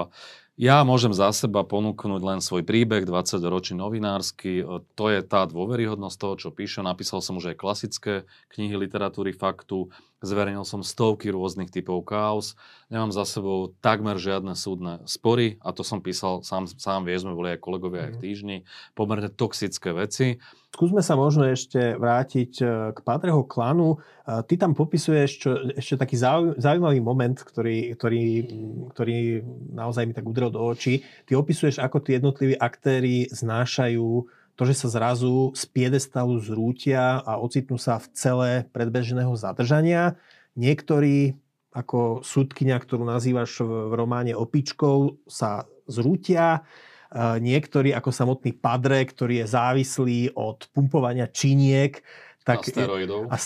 ja 0.61 0.85
môžem 0.85 1.17
za 1.17 1.33
seba 1.33 1.65
ponúknuť 1.65 2.21
len 2.21 2.45
svoj 2.45 2.61
príbeh, 2.69 3.09
20 3.09 3.41
ročný 3.41 3.81
novinársky. 3.81 4.61
To 4.93 5.05
je 5.09 5.25
tá 5.25 5.49
dôveryhodnosť 5.49 6.17
toho, 6.21 6.35
čo 6.37 6.49
píše. 6.53 6.85
Napísal 6.85 7.25
som 7.25 7.41
už 7.41 7.57
aj 7.57 7.57
klasické 7.57 8.15
knihy 8.53 8.77
literatúry 8.77 9.33
faktu. 9.33 9.89
Zverejnil 10.21 10.69
som 10.69 10.85
stovky 10.85 11.33
rôznych 11.33 11.73
typov 11.73 12.05
kaos. 12.05 12.53
Nemám 12.93 13.09
za 13.09 13.25
sebou 13.25 13.73
takmer 13.81 14.21
žiadne 14.21 14.53
súdne 14.53 15.01
spory 15.09 15.57
a 15.65 15.73
to 15.73 15.81
som 15.81 16.05
písal, 16.05 16.45
sám, 16.45 16.69
sám 16.69 17.09
vie, 17.09 17.17
sme 17.17 17.33
boli 17.33 17.57
aj 17.57 17.65
kolegovia 17.65 18.09
aj 18.09 18.13
v 18.13 18.19
mhm. 18.21 18.25
týždni, 18.25 18.57
pomerne 18.93 19.33
toxické 19.33 19.97
veci. 19.97 20.37
Skúsme 20.71 21.03
sa 21.03 21.19
možno 21.19 21.51
ešte 21.51 21.99
vrátiť 21.99 22.53
e, 22.63 22.65
k 22.95 22.99
Pátreho 23.03 23.43
klanu. 23.43 23.99
E, 24.23 24.45
ty 24.47 24.55
tam 24.55 24.77
popisuješ 24.77 25.31
čo, 25.41 25.51
ešte 25.75 25.99
taký 25.99 26.15
zaujímavý 26.57 27.03
moment, 27.03 27.35
ktorý, 27.35 27.99
ktorý, 27.99 28.25
ktorý 28.95 29.17
naozaj 29.75 30.07
mi 30.07 30.15
tak 30.15 30.29
udrel 30.31 30.53
do 30.53 30.63
očí. 30.63 31.03
Ty 31.27 31.43
opisuješ, 31.43 31.83
ako 31.83 31.99
tí 32.07 32.15
jednotliví 32.21 32.55
aktéry 32.55 33.27
znášajú 33.35 34.31
to, 34.61 34.69
že 34.69 34.85
sa 34.85 34.93
zrazu 34.93 35.57
z 35.57 35.65
piedestalu 35.73 36.37
zrútia 36.37 37.25
a 37.25 37.41
ocitnú 37.41 37.81
sa 37.81 37.97
v 37.97 38.13
celé 38.13 38.51
predbežného 38.69 39.33
zadržania. 39.33 40.21
Niektorí, 40.53 41.33
ako 41.73 42.21
súdkynia, 42.21 42.77
ktorú 42.77 43.09
nazývaš 43.09 43.65
v 43.65 43.97
románe 43.97 44.37
opičkou, 44.37 45.25
sa 45.25 45.65
zrútia. 45.89 46.69
Niektorí, 47.17 47.97
ako 47.97 48.13
samotný 48.13 48.53
padre, 48.53 49.01
ktorý 49.09 49.41
je 49.41 49.47
závislý 49.49 50.21
od 50.37 50.69
pumpovania 50.77 51.25
činiek. 51.25 52.05
Tak. 52.45 52.69
A, 52.77 53.37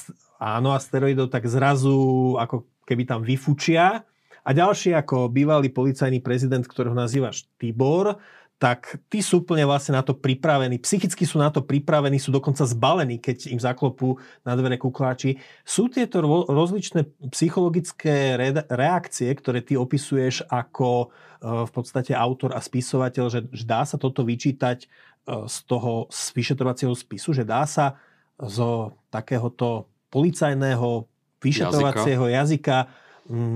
áno, 0.42 0.74
asteroidov, 0.74 1.30
tak 1.30 1.46
zrazu 1.46 2.34
ako 2.42 2.66
keby 2.90 3.06
tam 3.06 3.22
vyfučia. 3.22 4.02
A 4.44 4.50
ďalší 4.50 4.98
ako 4.98 5.30
bývalý 5.30 5.70
policajný 5.70 6.18
prezident, 6.20 6.66
ktorého 6.66 6.92
nazývaš 6.92 7.46
Tibor, 7.56 8.18
tak 8.64 8.96
tí 9.12 9.20
sú 9.20 9.44
úplne 9.44 9.68
vlastne 9.68 9.92
na 9.92 10.00
to 10.00 10.16
pripravení, 10.16 10.80
psychicky 10.80 11.28
sú 11.28 11.36
na 11.36 11.52
to 11.52 11.60
pripravení, 11.60 12.16
sú 12.16 12.32
dokonca 12.32 12.64
zbalení, 12.64 13.20
keď 13.20 13.52
im 13.52 13.60
zaklopú 13.60 14.16
na 14.40 14.56
dvere 14.56 14.80
kukláči. 14.80 15.36
Sú 15.68 15.92
tieto 15.92 16.24
rozličné 16.48 17.04
psychologické 17.28 18.40
reakcie, 18.72 19.28
ktoré 19.36 19.60
ty 19.60 19.76
opisuješ 19.76 20.48
ako 20.48 21.12
v 21.44 21.70
podstate 21.76 22.16
autor 22.16 22.56
a 22.56 22.64
spisovateľ, 22.64 23.24
že, 23.28 23.68
dá 23.68 23.84
sa 23.84 24.00
toto 24.00 24.24
vyčítať 24.24 24.88
z 25.28 25.56
toho 25.68 26.08
z 26.08 26.32
vyšetrovacieho 26.32 26.96
spisu, 26.96 27.36
že 27.36 27.44
dá 27.44 27.68
sa 27.68 28.00
zo 28.40 28.96
takéhoto 29.12 29.92
policajného 30.08 31.04
vyšetrovacieho 31.36 32.32
jazyka, 32.32 32.88
jazyka 32.88 33.03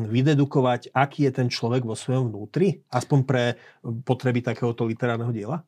vydedukovať, 0.08 0.96
aký 0.96 1.28
je 1.28 1.32
ten 1.32 1.48
človek 1.52 1.84
vo 1.84 1.92
svojom 1.92 2.32
vnútri? 2.32 2.80
Aspoň 2.88 3.18
pre 3.28 3.44
potreby 3.84 4.40
takéhoto 4.40 4.88
literárneho 4.88 5.32
diela? 5.32 5.64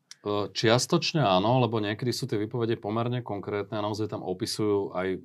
Čiastočne 0.53 1.21
áno, 1.25 1.61
lebo 1.65 1.81
niekedy 1.81 2.13
sú 2.13 2.29
tie 2.29 2.37
výpovede 2.37 2.77
pomerne 2.77 3.25
konkrétne 3.25 3.81
a 3.81 3.85
naozaj 3.85 4.13
tam 4.13 4.21
opisujú 4.21 4.93
aj 4.93 5.17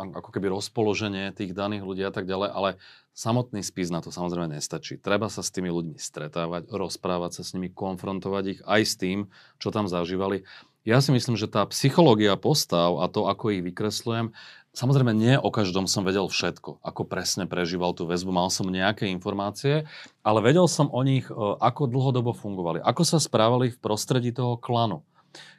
ako 0.00 0.32
keby 0.32 0.48
rozpoloženie 0.50 1.30
tých 1.36 1.52
daných 1.52 1.84
ľudí 1.84 2.02
a 2.02 2.14
tak 2.14 2.24
ďalej, 2.24 2.48
ale 2.50 2.70
samotný 3.12 3.60
spis 3.60 3.92
na 3.92 4.00
to 4.00 4.08
samozrejme 4.08 4.48
nestačí. 4.56 4.96
Treba 4.96 5.28
sa 5.28 5.44
s 5.44 5.52
tými 5.52 5.68
ľuďmi 5.68 6.00
stretávať, 6.00 6.72
rozprávať 6.72 7.38
sa 7.38 7.42
s 7.44 7.52
nimi, 7.52 7.68
konfrontovať 7.68 8.44
ich 8.48 8.60
aj 8.64 8.82
s 8.82 8.94
tým, 8.96 9.18
čo 9.60 9.68
tam 9.68 9.86
zažívali. 9.90 10.48
Ja 10.88 11.04
si 11.04 11.12
myslím, 11.12 11.36
že 11.36 11.52
tá 11.52 11.68
psychológia 11.68 12.40
postav 12.40 12.96
a 12.96 13.12
to, 13.12 13.28
ako 13.28 13.52
ich 13.52 13.60
vykresľujem, 13.60 14.32
Samozrejme, 14.70 15.10
nie 15.10 15.34
o 15.34 15.50
každom 15.50 15.90
som 15.90 16.06
vedel 16.06 16.30
všetko, 16.30 16.78
ako 16.78 17.02
presne 17.02 17.50
prežíval 17.50 17.90
tú 17.90 18.06
väzbu, 18.06 18.30
mal 18.30 18.54
som 18.54 18.70
nejaké 18.70 19.10
informácie, 19.10 19.82
ale 20.22 20.38
vedel 20.46 20.70
som 20.70 20.86
o 20.94 21.02
nich, 21.02 21.26
e, 21.26 21.34
ako 21.58 21.90
dlhodobo 21.90 22.30
fungovali, 22.30 22.78
ako 22.78 23.02
sa 23.02 23.18
správali 23.18 23.74
v 23.74 23.80
prostredí 23.82 24.30
toho 24.30 24.54
klanu. 24.54 25.02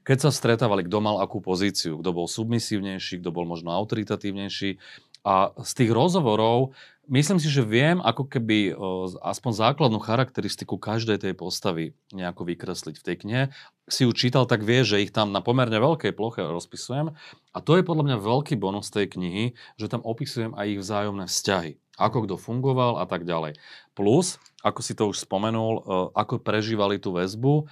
Keď 0.07 0.17
sa 0.27 0.31
stretávali, 0.31 0.87
kto 0.87 0.97
mal 1.03 1.19
akú 1.19 1.43
pozíciu, 1.43 1.99
kto 1.99 2.09
bol 2.15 2.27
submisívnejší, 2.27 3.19
kto 3.19 3.35
bol 3.35 3.43
možno 3.43 3.71
autoritatívnejší. 3.71 4.79
A 5.21 5.53
z 5.61 5.71
tých 5.77 5.91
rozhovorov 5.93 6.73
myslím 7.05 7.37
si, 7.37 7.51
že 7.51 7.61
viem 7.61 8.01
ako 8.01 8.25
keby 8.25 8.73
aspoň 9.21 9.51
základnú 9.53 10.01
charakteristiku 10.01 10.81
každej 10.81 11.21
tej 11.21 11.33
postavy 11.37 11.93
nejako 12.09 12.47
vykresliť 12.47 12.95
v 12.97 13.05
tej 13.05 13.15
knihe. 13.21 13.43
Si 13.85 14.07
ju 14.07 14.11
čítal, 14.15 14.49
tak 14.49 14.65
vie, 14.65 14.81
že 14.81 15.03
ich 15.03 15.13
tam 15.13 15.29
na 15.29 15.43
pomerne 15.43 15.77
veľkej 15.77 16.15
ploche 16.15 16.41
rozpisujem. 16.41 17.13
A 17.53 17.57
to 17.61 17.77
je 17.77 17.85
podľa 17.85 18.07
mňa 18.07 18.17
veľký 18.17 18.55
bonus 18.57 18.89
tej 18.89 19.11
knihy, 19.13 19.53
že 19.77 19.91
tam 19.91 20.01
opisujem 20.01 20.57
aj 20.57 20.65
ich 20.71 20.81
vzájomné 20.81 21.25
vzťahy 21.29 21.81
ako 22.01 22.25
kto 22.25 22.35
fungoval 22.41 22.97
a 22.97 23.05
tak 23.05 23.29
ďalej. 23.29 23.61
Plus, 23.93 24.41
ako 24.65 24.79
si 24.81 24.97
to 24.97 25.13
už 25.13 25.21
spomenul, 25.21 25.73
e, 25.77 25.81
ako 26.17 26.41
prežívali 26.41 26.97
tú 26.97 27.13
väzbu, 27.13 27.53
e, 27.61 27.65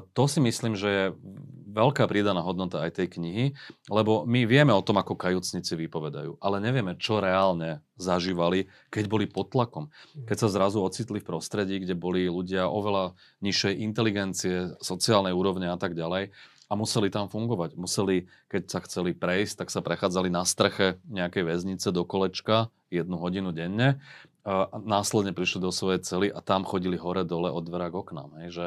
to 0.00 0.24
si 0.24 0.40
myslím, 0.40 0.78
že 0.78 0.88
je 0.88 1.04
veľká 1.74 2.06
pridaná 2.06 2.38
hodnota 2.38 2.86
aj 2.86 3.02
tej 3.02 3.18
knihy, 3.18 3.58
lebo 3.90 4.22
my 4.22 4.46
vieme 4.46 4.70
o 4.70 4.84
tom, 4.86 5.02
ako 5.02 5.18
kajúcnici 5.18 5.74
vypovedajú, 5.74 6.38
ale 6.38 6.62
nevieme, 6.62 6.94
čo 6.94 7.18
reálne 7.18 7.82
zažívali, 7.98 8.70
keď 8.94 9.04
boli 9.10 9.26
pod 9.26 9.50
tlakom. 9.50 9.90
Keď 10.14 10.46
sa 10.46 10.48
zrazu 10.48 10.78
ocitli 10.78 11.18
v 11.18 11.26
prostredí, 11.26 11.82
kde 11.82 11.98
boli 11.98 12.30
ľudia 12.30 12.70
oveľa 12.70 13.18
nižšej 13.42 13.74
inteligencie, 13.82 14.78
sociálnej 14.78 15.34
úrovne 15.34 15.66
a 15.66 15.76
tak 15.76 15.98
ďalej 15.98 16.30
a 16.64 16.72
museli 16.74 17.12
tam 17.12 17.28
fungovať. 17.28 17.76
Museli, 17.76 18.30
keď 18.48 18.62
sa 18.70 18.80
chceli 18.86 19.12
prejsť, 19.12 19.66
tak 19.66 19.68
sa 19.68 19.84
prechádzali 19.84 20.32
na 20.32 20.48
streche 20.48 20.96
nejakej 21.10 21.44
väznice 21.44 21.92
do 21.92 22.08
kolečka 22.08 22.72
jednu 22.88 23.20
hodinu 23.20 23.52
denne 23.52 24.00
a 24.44 24.68
následne 24.76 25.32
prišli 25.32 25.60
do 25.60 25.72
svojej 25.72 26.04
cely 26.04 26.28
a 26.28 26.44
tam 26.44 26.68
chodili 26.68 27.00
hore-dole 27.00 27.48
od 27.48 27.64
dvera 27.64 27.88
k 27.88 27.96
oknám. 27.96 28.30
Hej, 28.44 28.48
že, 28.52 28.66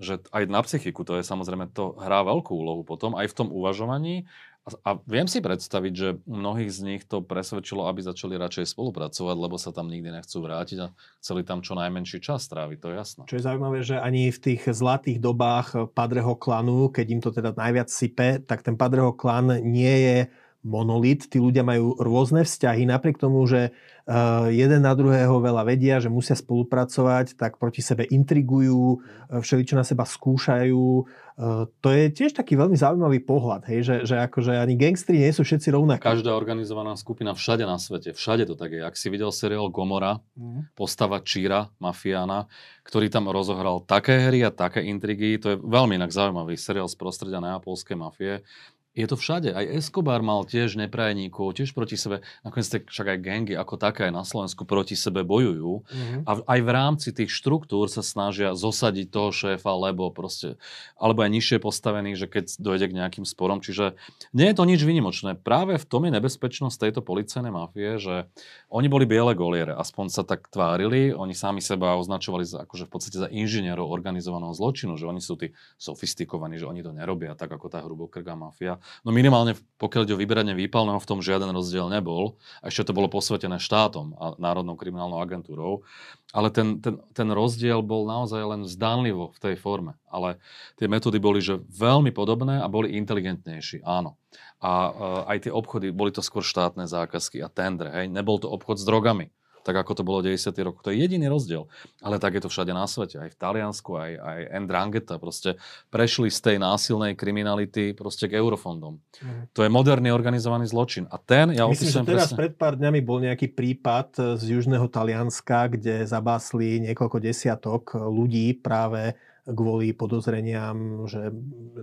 že 0.00 0.22
aj 0.32 0.48
na 0.48 0.60
psychiku 0.64 1.04
to 1.04 1.18
je 1.18 1.24
samozrejme, 1.24 1.72
to 1.72 1.96
hrá 2.00 2.24
veľkú 2.24 2.52
úlohu 2.52 2.82
potom 2.86 3.16
aj 3.16 3.28
v 3.28 3.36
tom 3.36 3.48
uvažovaní 3.52 4.28
a 4.62 4.94
viem 5.10 5.26
si 5.26 5.42
predstaviť, 5.42 5.92
že 5.92 6.08
mnohých 6.22 6.70
z 6.70 6.80
nich 6.86 7.02
to 7.02 7.18
presvedčilo, 7.18 7.90
aby 7.90 7.98
začali 7.98 8.38
radšej 8.38 8.78
spolupracovať, 8.78 9.34
lebo 9.34 9.58
sa 9.58 9.74
tam 9.74 9.90
nikdy 9.90 10.14
nechcú 10.14 10.38
vrátiť 10.38 10.78
a 10.86 10.94
chceli 11.18 11.42
tam 11.42 11.66
čo 11.66 11.74
najmenší 11.74 12.22
čas 12.22 12.46
stráviť, 12.46 12.78
to 12.78 12.86
je 12.86 12.94
jasné. 12.94 13.22
Čo 13.26 13.36
je 13.42 13.46
zaujímavé, 13.50 13.82
že 13.82 13.98
ani 13.98 14.30
v 14.30 14.38
tých 14.38 14.62
zlatých 14.70 15.18
dobách 15.18 15.90
Padreho 15.98 16.38
klanu, 16.38 16.94
keď 16.94 17.06
im 17.10 17.18
to 17.18 17.34
teda 17.34 17.58
najviac 17.58 17.90
sype, 17.90 18.38
tak 18.46 18.62
ten 18.62 18.78
Padreho 18.78 19.10
klan 19.10 19.50
nie 19.66 19.94
je 19.98 20.18
monolit, 20.62 21.26
tí 21.26 21.42
ľudia 21.42 21.66
majú 21.66 21.98
rôzne 21.98 22.46
vzťahy, 22.46 22.86
napriek 22.86 23.18
tomu, 23.18 23.42
že 23.50 23.74
uh, 24.06 24.46
jeden 24.46 24.86
na 24.86 24.94
druhého 24.94 25.42
veľa 25.42 25.66
vedia, 25.66 25.98
že 25.98 26.06
musia 26.06 26.38
spolupracovať, 26.38 27.34
tak 27.34 27.58
proti 27.58 27.82
sebe 27.82 28.06
intrigujú, 28.06 29.02
uh, 29.02 29.42
všeličo 29.42 29.74
na 29.74 29.82
seba 29.82 30.06
skúšajú. 30.06 30.86
Uh, 31.34 31.66
to 31.82 31.90
je 31.90 32.14
tiež 32.14 32.38
taký 32.38 32.54
veľmi 32.54 32.78
zaujímavý 32.78 33.26
pohľad, 33.26 33.66
hej, 33.66 33.80
že, 33.82 33.96
že 34.06 34.16
akože 34.22 34.54
ani 34.54 34.78
gangstri 34.78 35.18
nie 35.18 35.34
sú 35.34 35.42
všetci 35.42 35.74
rovnakí. 35.74 36.06
Každá 36.06 36.30
organizovaná 36.30 36.94
skupina 36.94 37.34
všade 37.34 37.66
na 37.66 37.82
svete, 37.82 38.14
všade 38.14 38.46
to 38.46 38.54
tak 38.54 38.70
je. 38.70 38.86
Ak 38.86 38.94
si 38.94 39.10
videl 39.10 39.34
seriál 39.34 39.66
Gomora, 39.66 40.22
mm. 40.38 40.78
postava 40.78 41.18
Číra, 41.18 41.74
mafiána, 41.82 42.46
ktorý 42.86 43.10
tam 43.10 43.26
rozohral 43.34 43.82
také 43.82 44.30
hry 44.30 44.46
a 44.46 44.54
také 44.54 44.86
intrigy, 44.86 45.42
to 45.42 45.54
je 45.54 45.56
veľmi 45.58 45.98
inak 45.98 46.14
zaujímavý 46.14 46.54
seriál 46.54 46.86
z 46.86 46.94
prostredia 46.94 47.42
neapolskej 47.42 47.96
mafie 47.98 48.46
je 48.92 49.06
to 49.08 49.16
všade. 49.16 49.56
Aj 49.56 49.64
Escobar 49.64 50.20
mal 50.20 50.44
tiež 50.44 50.76
neprajníkov, 50.76 51.56
tiež 51.56 51.72
proti 51.72 51.96
sebe. 51.96 52.20
Nakoniec 52.44 52.84
však 52.92 53.06
aj 53.16 53.18
gengy 53.24 53.54
ako 53.56 53.80
také 53.80 54.08
aj 54.08 54.12
na 54.12 54.24
Slovensku 54.24 54.68
proti 54.68 55.00
sebe 55.00 55.24
bojujú. 55.24 55.80
Mm-hmm. 55.80 56.20
A 56.28 56.32
aj 56.44 56.60
v 56.60 56.70
rámci 56.70 57.08
tých 57.16 57.32
štruktúr 57.32 57.88
sa 57.88 58.04
snažia 58.04 58.52
zosadiť 58.52 59.08
toho 59.08 59.32
šéfa, 59.32 59.72
lebo 59.72 60.12
proste, 60.12 60.60
alebo 61.00 61.24
aj 61.24 61.32
nižšie 61.32 61.58
postavených, 61.64 62.20
že 62.20 62.26
keď 62.28 62.44
dojde 62.60 62.86
k 62.92 62.96
nejakým 63.00 63.24
sporom. 63.24 63.64
Čiže 63.64 63.96
nie 64.36 64.52
je 64.52 64.56
to 64.60 64.68
nič 64.68 64.84
vynimočné. 64.84 65.40
Práve 65.40 65.80
v 65.80 65.88
tom 65.88 66.04
je 66.04 66.12
nebezpečnosť 66.12 66.76
tejto 66.76 67.00
policajnej 67.00 67.48
mafie, 67.48 67.96
že 67.96 68.28
oni 68.68 68.92
boli 68.92 69.08
biele 69.08 69.32
goliere, 69.32 69.72
aspoň 69.72 70.12
sa 70.12 70.20
tak 70.20 70.52
tvárili. 70.52 71.16
Oni 71.16 71.32
sami 71.32 71.64
seba 71.64 71.96
označovali 71.96 72.44
za, 72.44 72.68
akože 72.68 72.84
v 72.84 72.92
podstate 72.92 73.16
za 73.16 73.28
inžinierov 73.32 73.88
organizovaného 73.88 74.52
zločinu, 74.52 75.00
že 75.00 75.08
oni 75.08 75.24
sú 75.24 75.40
tí 75.40 75.56
sofistikovaní, 75.80 76.60
že 76.60 76.68
oni 76.68 76.84
to 76.84 76.92
nerobia 76.92 77.32
tak 77.32 77.48
ako 77.48 77.72
tá 77.72 77.80
hrubokrgá 77.80 78.36
mafia. 78.36 78.81
No 79.02 79.10
minimálne 79.10 79.58
pokiaľ 79.82 80.06
ide 80.06 80.14
o 80.14 80.22
vyberanie 80.22 80.54
výpalného, 80.54 81.02
v 81.02 81.08
tom 81.10 81.18
žiaden 81.18 81.50
rozdiel 81.50 81.90
nebol. 81.90 82.38
A 82.62 82.70
ešte 82.70 82.90
to 82.90 82.96
bolo 82.96 83.10
posvetené 83.10 83.58
štátom 83.58 84.14
a 84.14 84.38
Národnou 84.38 84.78
kriminálnou 84.78 85.18
agentúrou. 85.18 85.82
Ale 86.30 86.54
ten, 86.54 86.78
ten, 86.78 87.02
ten 87.10 87.28
rozdiel 87.34 87.82
bol 87.82 88.06
naozaj 88.06 88.38
len 88.46 88.62
zdánlivo 88.62 89.34
v 89.34 89.38
tej 89.42 89.54
forme. 89.58 89.98
Ale 90.06 90.38
tie 90.78 90.86
metódy 90.86 91.18
boli 91.18 91.42
že 91.42 91.58
veľmi 91.58 92.14
podobné 92.14 92.62
a 92.62 92.70
boli 92.70 92.94
inteligentnejší, 92.94 93.82
áno. 93.82 94.14
A 94.62 94.70
uh, 94.70 94.90
aj 95.26 95.50
tie 95.50 95.52
obchody, 95.52 95.90
boli 95.90 96.14
to 96.14 96.22
skôr 96.22 96.46
štátne 96.46 96.86
zákazky 96.86 97.42
a 97.42 97.50
tendre, 97.50 97.90
hej. 97.90 98.06
Nebol 98.06 98.38
to 98.38 98.46
obchod 98.46 98.78
s 98.78 98.86
drogami 98.86 99.34
tak 99.62 99.78
ako 99.78 99.92
to 99.98 100.02
bolo 100.02 100.18
v 100.22 100.34
90. 100.34 100.52
rokoch. 100.66 100.82
To 100.82 100.90
je 100.90 100.98
jediný 101.00 101.30
rozdiel. 101.30 101.70
Ale 102.02 102.18
tak 102.18 102.36
je 102.36 102.42
to 102.42 102.50
všade 102.50 102.74
na 102.74 102.86
svete. 102.86 103.18
Aj 103.18 103.30
v 103.30 103.36
Taliansku, 103.38 103.94
aj, 103.94 104.12
aj 104.18 104.38
Ndrangheta 104.66 105.16
proste 105.22 105.56
prešli 105.88 106.28
z 106.28 106.38
tej 106.42 106.56
násilnej 106.58 107.14
kriminality 107.14 107.94
proste 107.94 108.26
k 108.26 108.38
eurofondom. 108.42 108.98
Mm. 109.22 109.42
To 109.54 109.60
je 109.62 109.70
moderný 109.70 110.10
organizovaný 110.10 110.66
zločin. 110.66 111.06
A 111.08 111.16
ten, 111.16 111.54
ja 111.54 111.64
Myslím, 111.70 111.90
že 111.90 112.02
teraz 112.02 112.30
presne... 112.30 112.38
pred 112.38 112.52
pár 112.58 112.74
dňami 112.76 113.00
bol 113.00 113.22
nejaký 113.22 113.54
prípad 113.54 114.38
z 114.38 114.44
južného 114.44 114.86
Talianska, 114.90 115.70
kde 115.70 116.04
zabásli 116.04 116.82
niekoľko 116.90 117.18
desiatok 117.22 117.96
ľudí 117.96 118.58
práve 118.58 119.14
kvôli 119.42 119.90
podozreniam, 119.90 121.02
že 121.10 121.34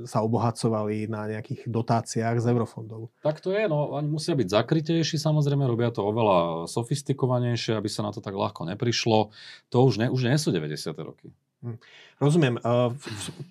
sa 0.07 0.23
obohacovali 0.23 1.11
na 1.11 1.27
nejakých 1.27 1.67
dotáciách 1.67 2.39
z 2.39 2.45
eurofondov. 2.55 3.11
Tak 3.19 3.43
to 3.43 3.51
je, 3.51 3.67
no 3.67 3.91
oni 3.91 4.07
musia 4.07 4.31
byť 4.31 4.47
zakrytejší, 4.47 5.19
samozrejme, 5.19 5.67
robia 5.67 5.91
to 5.91 5.99
oveľa 6.07 6.71
sofistikovanejšie, 6.71 7.75
aby 7.75 7.91
sa 7.91 8.07
na 8.07 8.15
to 8.15 8.23
tak 8.23 8.31
ľahko 8.31 8.63
neprišlo. 8.63 9.35
To 9.75 9.77
už, 9.83 9.99
ne, 9.99 10.07
už 10.07 10.31
nie 10.31 10.39
sú 10.39 10.55
90. 10.55 10.95
roky. 11.03 11.35
Hm. 11.59 11.77
Rozumiem. 12.23 12.55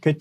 Keď, 0.00 0.20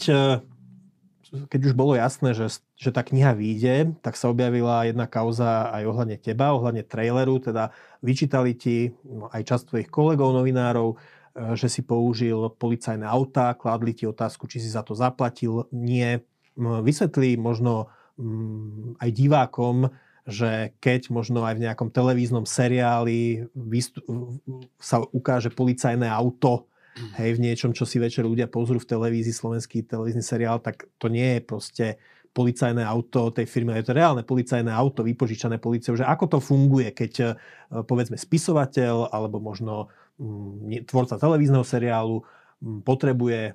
keď 1.47 1.59
už 1.63 1.73
bolo 1.75 1.95
jasné, 1.95 2.35
že, 2.35 2.59
že 2.75 2.91
tá 2.91 3.07
kniha 3.07 3.39
vyjde, 3.39 3.95
tak 4.03 4.19
sa 4.19 4.27
objavila 4.27 4.83
jedna 4.83 5.07
kauza 5.07 5.71
aj 5.71 5.87
ohľadne 5.87 6.19
teba, 6.19 6.51
ohľadne 6.51 6.83
traileru, 6.83 7.39
teda 7.39 7.71
vyčítali 8.03 8.51
ti 8.51 8.91
no, 9.07 9.31
aj 9.31 9.47
časť 9.47 9.63
tvojich 9.71 9.89
kolegov, 9.91 10.35
novinárov, 10.35 10.99
Eh, 10.99 11.16
že 11.53 11.69
si 11.69 11.85
použil 11.85 12.49
policajné 12.57 13.05
autá, 13.05 13.53
kladli 13.53 13.93
ti 13.93 14.09
otázku, 14.09 14.49
či 14.49 14.57
si 14.57 14.73
za 14.73 14.81
to 14.81 14.97
zaplatil. 14.97 15.69
Nie. 15.69 16.25
Vysvetlí 16.57 17.37
možno 17.37 17.93
mm, 18.17 18.97
aj 18.97 19.09
divákom, 19.13 19.93
že 20.27 20.75
keď 20.81 21.13
možno 21.13 21.45
aj 21.45 21.55
v 21.55 21.63
nejakom 21.69 21.93
televíznom 21.93 22.43
seriáli 22.43 23.47
sa 24.81 24.99
ukáže 25.13 25.53
policajné 25.53 26.09
auto, 26.09 26.67
hej, 27.21 27.37
v 27.37 27.43
niečom, 27.45 27.71
čo 27.71 27.85
si 27.85 28.01
večer 28.01 28.25
ľudia 28.25 28.49
pozrú 28.49 28.81
v 28.81 28.89
televízii, 28.89 29.31
slovenský 29.31 29.85
televízny 29.85 30.25
seriál, 30.25 30.59
tak 30.59 30.89
to 30.97 31.07
nie 31.07 31.37
je 31.37 31.41
proste 31.45 31.85
policajné 32.35 32.83
auto 32.85 33.33
tej 33.33 33.49
firmy, 33.49 33.73
je 33.81 33.89
to 33.89 33.97
reálne 33.97 34.21
policajné 34.21 34.69
auto 34.69 35.01
vypožičané 35.01 35.57
policiou, 35.57 35.97
že 35.97 36.05
ako 36.05 36.37
to 36.37 36.39
funguje, 36.41 36.91
keď 36.93 37.13
eh, 37.23 37.29
povedzme 37.85 38.17
spisovateľ 38.19 39.13
alebo 39.13 39.39
možno 39.39 39.89
Mm, 39.89 40.06
tvorca 40.89 41.21
televízneho 41.21 41.61
seriálu 41.61 42.25
mm, 42.61 42.81
potrebuje 42.81 43.53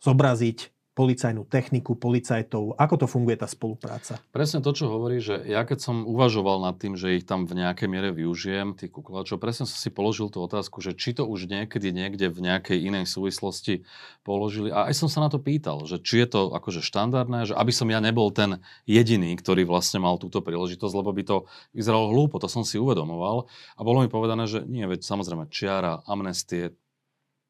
zobraziť 0.00 0.75
policajnú 0.96 1.44
techniku, 1.44 1.92
policajtov? 1.92 2.80
Ako 2.80 2.94
to 2.96 3.06
funguje 3.06 3.36
tá 3.36 3.44
spolupráca? 3.44 4.16
Presne 4.32 4.64
to, 4.64 4.72
čo 4.72 4.88
hovorí, 4.88 5.20
že 5.20 5.44
ja 5.44 5.68
keď 5.68 5.78
som 5.84 6.08
uvažoval 6.08 6.64
nad 6.64 6.80
tým, 6.80 6.96
že 6.96 7.20
ich 7.20 7.28
tam 7.28 7.44
v 7.44 7.60
nejakej 7.60 7.88
miere 7.92 8.16
využijem, 8.16 8.72
tých 8.72 8.96
kuklačov, 8.96 9.36
presne 9.36 9.68
som 9.68 9.76
si 9.76 9.92
položil 9.92 10.32
tú 10.32 10.40
otázku, 10.40 10.80
že 10.80 10.96
či 10.96 11.12
to 11.12 11.28
už 11.28 11.52
niekedy 11.52 11.92
niekde 11.92 12.32
v 12.32 12.40
nejakej 12.40 12.80
inej 12.80 13.04
súvislosti 13.12 13.84
položili. 14.24 14.72
A 14.72 14.88
aj 14.88 14.96
som 14.96 15.12
sa 15.12 15.20
na 15.20 15.28
to 15.28 15.36
pýtal, 15.36 15.84
že 15.84 16.00
či 16.00 16.24
je 16.24 16.32
to 16.32 16.40
akože 16.56 16.80
štandardné, 16.80 17.52
že 17.52 17.54
aby 17.54 17.72
som 17.76 17.92
ja 17.92 18.00
nebol 18.00 18.32
ten 18.32 18.64
jediný, 18.88 19.36
ktorý 19.36 19.68
vlastne 19.68 20.00
mal 20.00 20.16
túto 20.16 20.40
príležitosť, 20.40 20.94
lebo 20.96 21.12
by 21.12 21.22
to 21.28 21.36
vyzeralo 21.76 22.08
hlúpo, 22.08 22.40
to 22.40 22.48
som 22.48 22.64
si 22.64 22.80
uvedomoval. 22.80 23.52
A 23.76 23.80
bolo 23.84 24.00
mi 24.00 24.08
povedané, 24.08 24.48
že 24.48 24.64
nie, 24.64 24.88
veď 24.88 25.04
samozrejme 25.04 25.52
čiara, 25.52 26.00
amnestie, 26.08 26.72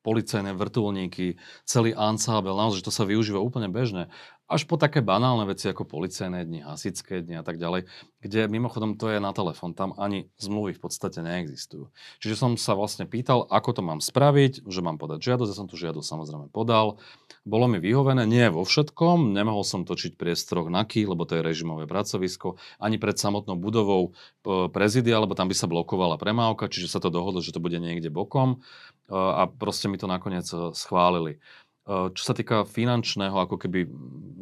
policajné 0.07 0.55
vrtulníky, 0.55 1.35
celý 1.67 1.91
ansábel, 1.99 2.55
naozaj, 2.55 2.79
že 2.79 2.87
to 2.87 2.95
sa 2.95 3.03
využíva 3.03 3.43
úplne 3.43 3.67
bežne. 3.67 4.07
Až 4.47 4.63
po 4.71 4.79
také 4.79 5.03
banálne 5.03 5.43
veci 5.43 5.67
ako 5.67 5.83
policajné 5.83 6.47
dni, 6.47 6.63
hasičské 6.63 7.19
dni 7.19 7.43
a 7.43 7.45
tak 7.45 7.59
ďalej, 7.59 7.91
kde 8.23 8.47
mimochodom 8.47 8.95
to 8.95 9.11
je 9.11 9.19
na 9.19 9.35
telefón, 9.35 9.75
tam 9.75 9.91
ani 9.99 10.31
zmluvy 10.39 10.79
v 10.79 10.83
podstate 10.87 11.19
neexistujú. 11.19 11.91
Čiže 12.23 12.35
som 12.39 12.53
sa 12.55 12.79
vlastne 12.79 13.11
pýtal, 13.11 13.43
ako 13.51 13.71
to 13.75 13.83
mám 13.83 13.99
spraviť, 13.99 14.63
že 14.63 14.87
mám 14.87 15.03
podať 15.03 15.19
žiadosť, 15.27 15.51
ja 15.51 15.59
som 15.59 15.67
tu 15.67 15.75
žiadosť 15.75 16.07
samozrejme 16.07 16.47
podal. 16.55 17.03
Bolo 17.43 17.67
mi 17.67 17.83
vyhovené, 17.83 18.23
nie 18.23 18.47
vo 18.47 18.63
všetkom, 18.63 19.35
nemohol 19.35 19.67
som 19.67 19.83
točiť 19.83 20.15
priestroch 20.15 20.71
na 20.71 20.87
ký, 20.87 21.11
lebo 21.11 21.27
to 21.27 21.39
je 21.39 21.43
režimové 21.43 21.91
pracovisko, 21.91 22.55
ani 22.79 23.03
pred 23.03 23.19
samotnou 23.19 23.59
budovou 23.59 24.15
e, 24.47 24.71
prezidia, 24.71 25.19
lebo 25.19 25.35
tam 25.35 25.51
by 25.51 25.59
sa 25.59 25.67
blokovala 25.67 26.23
premávka, 26.23 26.71
čiže 26.71 26.87
sa 26.87 27.03
to 27.03 27.11
dohodlo, 27.11 27.43
že 27.43 27.51
to 27.51 27.59
bude 27.59 27.83
niekde 27.83 28.15
bokom 28.15 28.63
e, 29.11 29.11
a 29.11 29.51
proste 29.51 29.91
mi 29.91 29.99
to 29.99 30.07
nakoniec 30.07 30.47
e, 30.55 30.71
schválili. 30.71 31.43
Čo 31.87 32.23
sa 32.23 32.35
týka 32.35 32.67
finančného 32.67 33.39
ako 33.39 33.63
keby 33.63 33.87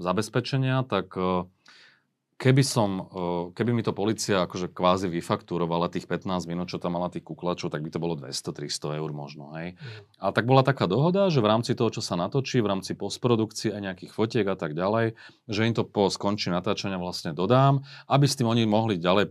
zabezpečenia, 0.01 0.89
tak 0.89 1.13
keby 2.35 2.63
som, 2.67 3.09
keby 3.55 3.71
mi 3.71 3.87
to 3.87 3.95
policia 3.95 4.43
akože 4.43 4.75
kvázi 4.75 5.07
vyfaktúrovala 5.07 5.87
tých 5.87 6.11
15 6.11 6.51
minút, 6.51 6.67
čo 6.67 6.83
tam 6.83 6.99
mala 6.99 7.07
tých 7.07 7.23
kuklačov, 7.23 7.71
tak 7.71 7.85
by 7.85 7.95
to 7.95 8.03
bolo 8.03 8.19
200-300 8.19 8.99
eur 8.99 9.11
možno, 9.15 9.55
hej. 9.55 9.79
Mm. 9.79 10.03
A 10.19 10.35
tak 10.35 10.45
bola 10.49 10.67
taká 10.67 10.91
dohoda, 10.91 11.31
že 11.31 11.39
v 11.39 11.49
rámci 11.53 11.79
toho, 11.79 11.95
čo 11.95 12.03
sa 12.03 12.19
natočí, 12.19 12.59
v 12.59 12.69
rámci 12.75 12.99
postprodukcie 12.99 13.71
a 13.71 13.79
nejakých 13.79 14.13
fotiek 14.13 14.47
a 14.51 14.59
tak 14.59 14.75
ďalej, 14.75 15.15
že 15.47 15.61
im 15.63 15.75
to 15.79 15.87
po 15.87 16.11
skončí 16.11 16.51
natáčania 16.51 16.99
vlastne 16.99 17.31
dodám, 17.37 17.87
aby 18.11 18.27
s 18.27 18.35
tým 18.35 18.51
oni 18.51 18.67
mohli 18.67 18.99
ďalej 18.99 19.31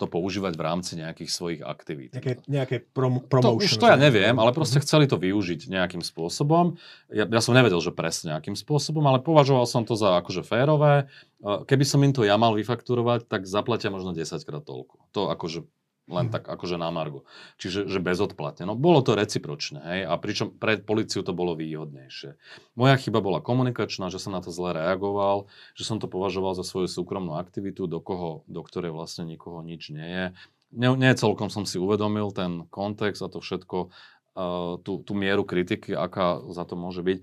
to 0.00 0.08
používať 0.08 0.56
v 0.56 0.62
rámci 0.64 0.92
nejakých 0.96 1.30
svojich 1.30 1.60
aktivít. 1.60 2.16
Nejaké, 2.16 2.40
nejaké 2.48 2.76
prom- 2.80 3.20
promotion. 3.20 3.60
To, 3.60 3.64
už 3.68 3.76
to 3.76 3.86
ja 3.90 4.00
neviem, 4.00 4.32
ale 4.40 4.56
proste 4.56 4.80
mm-hmm. 4.80 4.88
chceli 4.88 5.04
to 5.04 5.20
využiť 5.20 5.68
nejakým 5.68 6.00
spôsobom. 6.00 6.80
Ja, 7.12 7.28
ja 7.28 7.40
som 7.44 7.52
nevedel, 7.52 7.78
že 7.84 7.92
presne 7.92 8.32
nejakým 8.32 8.56
spôsobom, 8.56 9.04
ale 9.04 9.20
považoval 9.20 9.68
som 9.68 9.84
to 9.84 9.92
za 9.94 10.16
akože 10.24 10.40
férové. 10.40 11.12
Keby 11.44 11.84
som 11.84 12.00
im 12.00 12.16
to 12.16 12.24
ja 12.24 12.40
mal 12.40 12.56
vyfakturovať, 12.56 13.28
tak 13.28 13.44
zaplatia 13.44 13.92
možno 13.92 14.16
10 14.16 14.40
krát 14.40 14.64
toľko. 14.64 14.96
To 15.12 15.28
akože 15.28 15.68
len 16.10 16.26
mm. 16.28 16.32
tak 16.34 16.44
akože 16.50 16.76
na 16.76 16.90
margo. 16.90 17.22
Čiže 17.62 17.86
že 17.86 18.02
bezodplatne. 18.02 18.66
No 18.66 18.74
bolo 18.74 19.00
to 19.00 19.14
recipročné, 19.14 19.80
hej, 19.80 20.00
a 20.04 20.12
pričom 20.18 20.50
pre 20.50 20.82
policiu 20.82 21.22
to 21.22 21.30
bolo 21.30 21.54
výhodnejšie. 21.54 22.34
Moja 22.74 22.98
chyba 22.98 23.22
bola 23.22 23.38
komunikačná, 23.38 24.10
že 24.10 24.18
som 24.18 24.34
na 24.34 24.42
to 24.42 24.50
zle 24.50 24.74
reagoval, 24.74 25.46
že 25.78 25.86
som 25.86 26.02
to 26.02 26.10
považoval 26.10 26.58
za 26.58 26.66
svoju 26.66 26.90
súkromnú 26.90 27.38
aktivitu, 27.38 27.86
do, 27.86 28.02
koho, 28.02 28.42
do 28.50 28.60
ktorej 28.66 28.90
vlastne 28.90 29.24
nikoho 29.24 29.62
nič 29.62 29.94
nie 29.94 30.10
je. 30.10 30.26
Nie, 30.70 30.90
nie 30.94 31.12
celkom 31.14 31.50
som 31.50 31.66
si 31.66 31.78
uvedomil 31.78 32.30
ten 32.30 32.66
kontext 32.70 33.22
a 33.22 33.30
to 33.30 33.42
všetko, 33.42 33.90
uh, 33.90 34.78
tú, 34.82 35.02
tú 35.02 35.12
mieru 35.18 35.42
kritiky, 35.42 35.94
aká 35.94 36.38
za 36.50 36.62
to 36.66 36.78
môže 36.78 37.02
byť. 37.02 37.18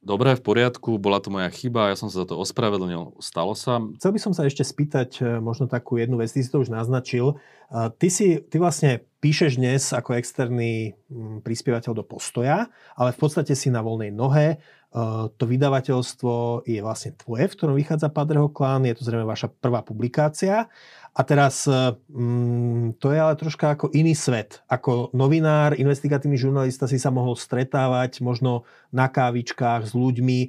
Dobre, 0.00 0.32
v 0.32 0.40
poriadku, 0.40 0.96
bola 0.96 1.20
to 1.20 1.28
moja 1.28 1.52
chyba, 1.52 1.92
ja 1.92 1.96
som 1.96 2.08
sa 2.08 2.24
za 2.24 2.26
to 2.32 2.40
ospravedlnil, 2.40 3.20
stalo 3.20 3.52
sa. 3.52 3.84
Chcel 4.00 4.16
by 4.16 4.20
som 4.24 4.32
sa 4.32 4.48
ešte 4.48 4.64
spýtať 4.64 5.20
e, 5.20 5.44
možno 5.44 5.68
takú 5.68 6.00
jednu 6.00 6.16
vec, 6.16 6.32
ty 6.32 6.40
si 6.40 6.48
to 6.48 6.64
už 6.64 6.72
naznačil. 6.72 7.36
E, 7.68 7.92
ty, 8.00 8.08
si, 8.08 8.40
ty 8.40 8.56
vlastne 8.56 9.04
píšeš 9.20 9.60
dnes 9.60 9.92
ako 9.92 10.16
externý 10.16 10.96
mm, 11.12 11.44
prispievateľ 11.44 11.92
do 11.92 12.04
postoja, 12.08 12.72
ale 12.96 13.12
v 13.12 13.18
podstate 13.20 13.52
si 13.52 13.68
na 13.68 13.84
voľnej 13.84 14.08
nohe. 14.08 14.56
E, 14.90 15.30
to 15.30 15.44
vydavateľstvo 15.46 16.66
je 16.66 16.82
vlastne 16.82 17.14
tvoje, 17.14 17.46
v 17.46 17.56
ktorom 17.56 17.76
vychádza 17.78 18.10
Padreho 18.10 18.50
klán, 18.50 18.82
je 18.86 18.98
to 18.98 19.06
zrejme 19.06 19.22
vaša 19.22 19.46
prvá 19.50 19.86
publikácia. 19.86 20.66
A 21.10 21.26
teraz 21.26 21.66
mm, 21.66 23.02
to 23.02 23.10
je 23.10 23.18
ale 23.18 23.34
troška 23.34 23.74
ako 23.74 23.90
iný 23.90 24.14
svet. 24.14 24.62
Ako 24.70 25.10
novinár, 25.10 25.74
investigatívny 25.74 26.38
žurnalista 26.38 26.86
si 26.86 27.02
sa 27.02 27.10
mohol 27.10 27.34
stretávať 27.34 28.22
možno 28.22 28.62
na 28.94 29.10
kávičkách 29.10 29.90
s 29.90 29.92
ľuďmi, 29.94 30.38
e, 30.46 30.48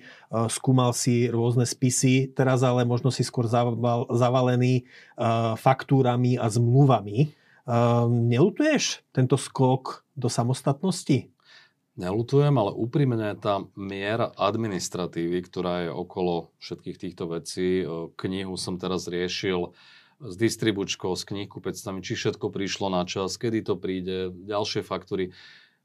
skúmal 0.49 0.93
si 0.93 1.29
rôzne 1.29 1.65
spisy, 1.65 2.29
teraz 2.33 2.61
ale 2.61 2.85
možno 2.85 3.09
si 3.09 3.25
skôr 3.25 3.49
zaval, 3.49 4.05
zavalený 4.09 4.85
faktúrami 5.61 6.41
a 6.41 6.49
zmluvami. 6.49 7.37
Nelutuješ 8.09 9.05
tento 9.13 9.37
skok 9.37 10.01
do 10.17 10.27
samostatnosti? 10.27 11.29
Nelutujem, 11.99 12.55
ale 12.55 12.71
úprimne 12.71 13.35
tá 13.35 13.67
miera 13.75 14.31
administratívy, 14.39 15.43
ktorá 15.43 15.73
je 15.85 15.91
okolo 15.91 16.47
všetkých 16.63 16.97
týchto 16.97 17.27
vecí, 17.27 17.83
knihu 18.15 18.55
som 18.55 18.79
teraz 18.79 19.11
riešil 19.11 19.75
s 20.21 20.33
distribučkou, 20.39 21.11
s 21.11 21.27
knihkupectvami, 21.27 21.99
či 21.99 22.15
všetko 22.15 22.47
prišlo 22.47 22.87
na 22.93 23.03
čas, 23.03 23.35
kedy 23.35 23.65
to 23.65 23.75
príde, 23.75 24.31
ďalšie 24.31 24.87
faktúry. 24.87 25.35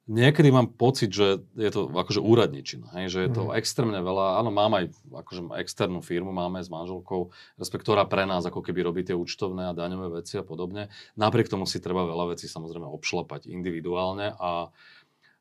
Niekedy 0.07 0.55
mám 0.55 0.71
pocit, 0.71 1.11
že 1.11 1.43
je 1.59 1.71
to 1.75 1.91
akože 1.91 2.23
úradničina, 2.23 2.95
hej, 2.95 3.11
že 3.11 3.19
je 3.27 3.31
to 3.35 3.51
mm. 3.51 3.59
extrémne 3.59 3.99
veľa. 3.99 4.39
Áno, 4.39 4.55
mám 4.55 4.79
aj 4.79 4.95
akože 5.11 5.51
externú 5.59 5.99
firmu, 5.99 6.31
máme 6.31 6.63
s 6.63 6.71
manželkou, 6.71 7.35
respektora 7.59 8.07
pre 8.07 8.23
nás 8.23 8.47
ako 8.47 8.63
keby 8.63 8.87
robí 8.87 9.03
tie 9.03 9.19
účtovné 9.19 9.67
a 9.67 9.75
daňové 9.75 10.23
veci 10.23 10.39
a 10.39 10.47
podobne. 10.47 10.95
Napriek 11.19 11.51
tomu 11.51 11.67
si 11.67 11.83
treba 11.83 12.07
veľa 12.07 12.39
vecí 12.39 12.47
samozrejme 12.47 12.87
obšlapať 12.87 13.51
individuálne 13.51 14.31
a 14.39 14.71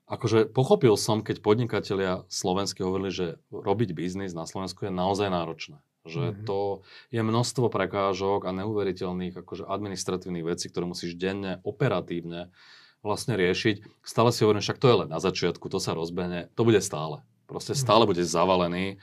akože 0.06 0.54
pochopil 0.54 0.94
som, 0.98 1.26
keď 1.26 1.42
podnikatelia 1.42 2.14
slovenskí 2.30 2.86
hovorili, 2.86 3.12
že 3.12 3.28
robiť 3.50 3.98
biznis 3.98 4.38
na 4.38 4.46
Slovensku 4.46 4.86
je 4.86 4.94
naozaj 4.94 5.34
náročné. 5.34 5.82
Že 6.06 6.22
mm-hmm. 6.22 6.46
to 6.46 6.86
je 7.10 7.22
množstvo 7.26 7.66
prekážok 7.74 8.46
a 8.46 8.54
neuveriteľných 8.54 9.42
akože 9.42 9.66
administratívnych 9.66 10.46
vecí, 10.46 10.70
ktoré 10.70 10.86
musíš 10.86 11.18
denne, 11.18 11.58
operatívne 11.66 12.54
vlastne 13.02 13.34
riešiť. 13.34 14.06
Stále 14.06 14.30
si 14.30 14.46
hovorím, 14.46 14.62
však 14.62 14.78
to 14.78 14.90
je 14.90 15.00
len 15.06 15.10
na 15.10 15.18
začiatku, 15.18 15.66
to 15.70 15.82
sa 15.82 15.98
rozbehne, 15.98 16.54
to 16.54 16.62
bude 16.62 16.82
stále. 16.86 17.26
Proste 17.50 17.74
mhm. 17.74 17.82
stále 17.82 18.04
bude 18.06 18.22
zavalený 18.22 19.02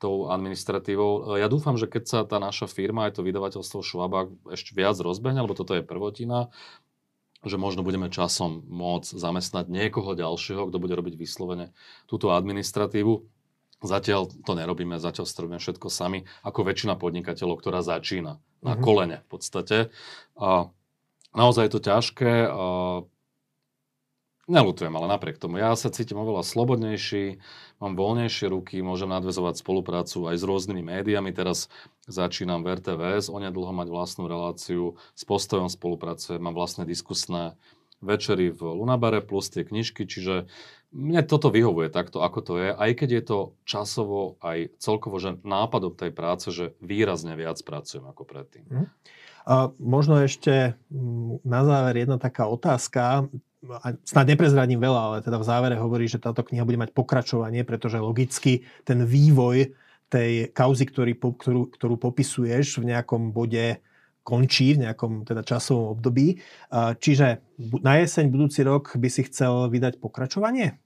tou 0.00 0.32
administratívou. 0.32 1.36
Ja 1.36 1.52
dúfam, 1.52 1.76
že 1.76 1.84
keď 1.84 2.04
sa 2.08 2.18
tá 2.24 2.40
naša 2.40 2.64
firma, 2.64 3.04
aj 3.06 3.20
to 3.20 3.26
vydavateľstvo 3.26 3.84
Švabák 3.84 4.32
ešte 4.48 4.72
viac 4.72 4.96
rozbehne, 4.96 5.44
lebo 5.44 5.52
toto 5.52 5.76
je 5.76 5.84
prvotina, 5.84 6.48
že 7.40 7.56
možno 7.56 7.80
budeme 7.80 8.12
časom 8.12 8.64
môcť 8.68 9.16
zamestnať 9.16 9.72
niekoho 9.72 10.12
ďalšieho, 10.12 10.68
kto 10.68 10.76
bude 10.76 10.92
robiť 10.92 11.16
vyslovene 11.16 11.72
túto 12.04 12.32
administratívu. 12.36 13.24
Zatiaľ 13.80 14.28
to 14.44 14.52
nerobíme, 14.52 15.00
zatiaľ 15.00 15.24
to 15.24 15.40
robíme 15.40 15.56
všetko 15.56 15.88
sami, 15.88 16.28
ako 16.44 16.68
väčšina 16.68 17.00
podnikateľov, 17.00 17.64
ktorá 17.64 17.80
začína 17.80 18.36
na 18.60 18.76
mm-hmm. 18.76 18.84
kolene 18.84 19.24
v 19.24 19.28
podstate. 19.32 19.78
A 20.36 20.68
naozaj 21.32 21.68
je 21.68 21.72
to 21.72 21.80
ťažké. 21.80 22.32
A 22.44 22.64
nelutujem, 24.48 24.94
ale 24.94 25.06
napriek 25.10 25.36
tomu. 25.36 25.60
Ja 25.60 25.74
sa 25.76 25.92
cítim 25.92 26.16
oveľa 26.16 26.46
slobodnejší, 26.46 27.40
mám 27.82 27.98
voľnejšie 27.98 28.46
ruky, 28.48 28.80
môžem 28.80 29.10
nadvezovať 29.10 29.60
spoluprácu 29.60 30.30
aj 30.30 30.36
s 30.40 30.44
rôznymi 30.44 30.82
médiami. 30.84 31.34
Teraz 31.34 31.68
začínam 32.08 32.64
v 32.64 32.80
RTVS, 32.80 33.28
onedlho 33.28 33.72
mať 33.74 33.88
vlastnú 33.90 34.24
reláciu, 34.30 34.96
s 35.12 35.22
postojom 35.26 35.68
spolupráce, 35.68 36.40
mám 36.40 36.56
vlastné 36.56 36.88
diskusné 36.88 37.58
večery 38.00 38.48
v 38.48 38.60
Lunabare 38.80 39.20
plus 39.20 39.52
tie 39.52 39.62
knižky, 39.62 40.08
čiže 40.08 40.48
mne 40.90 41.22
toto 41.22 41.54
vyhovuje 41.54 41.92
takto, 41.92 42.24
ako 42.24 42.38
to 42.42 42.52
je, 42.58 42.68
aj 42.74 42.90
keď 42.98 43.08
je 43.20 43.22
to 43.22 43.38
časovo, 43.62 44.40
aj 44.42 44.74
celkovo, 44.82 45.22
že 45.22 45.38
nápadom 45.46 45.94
tej 45.94 46.10
práce, 46.10 46.50
že 46.50 46.74
výrazne 46.82 47.38
viac 47.38 47.60
pracujem 47.62 48.02
ako 48.10 48.26
predtým. 48.26 48.64
Mm. 48.66 48.88
A 49.46 49.72
možno 49.78 50.20
ešte 50.20 50.74
mm, 50.90 51.46
na 51.46 51.62
záver 51.64 52.04
jedna 52.04 52.18
taká 52.18 52.50
otázka, 52.50 53.30
snad 54.08 54.26
neprezradím 54.26 54.80
veľa, 54.80 55.00
ale 55.00 55.16
teda 55.20 55.36
v 55.36 55.48
závere 55.48 55.76
hovorí, 55.76 56.08
že 56.08 56.22
táto 56.22 56.40
kniha 56.40 56.64
bude 56.64 56.80
mať 56.80 56.96
pokračovanie, 56.96 57.64
pretože 57.64 58.00
logicky 58.00 58.64
ten 58.88 59.04
vývoj 59.04 59.76
tej 60.10 60.50
kauzy, 60.50 60.88
ktorý, 60.88 61.14
ktorú, 61.14 61.70
ktorú 61.70 61.94
popisuješ 62.00 62.80
v 62.80 62.96
nejakom 62.96 63.30
bode 63.30 63.78
končí 64.20 64.76
v 64.76 64.84
nejakom 64.84 65.24
teda 65.24 65.40
časovom 65.40 65.96
období. 65.96 66.44
Čiže 66.72 67.40
na 67.80 67.98
jeseň 67.98 68.28
budúci 68.28 68.60
rok 68.62 68.92
by 68.94 69.08
si 69.08 69.24
chcel 69.26 69.72
vydať 69.72 69.96
pokračovanie? 69.96 70.76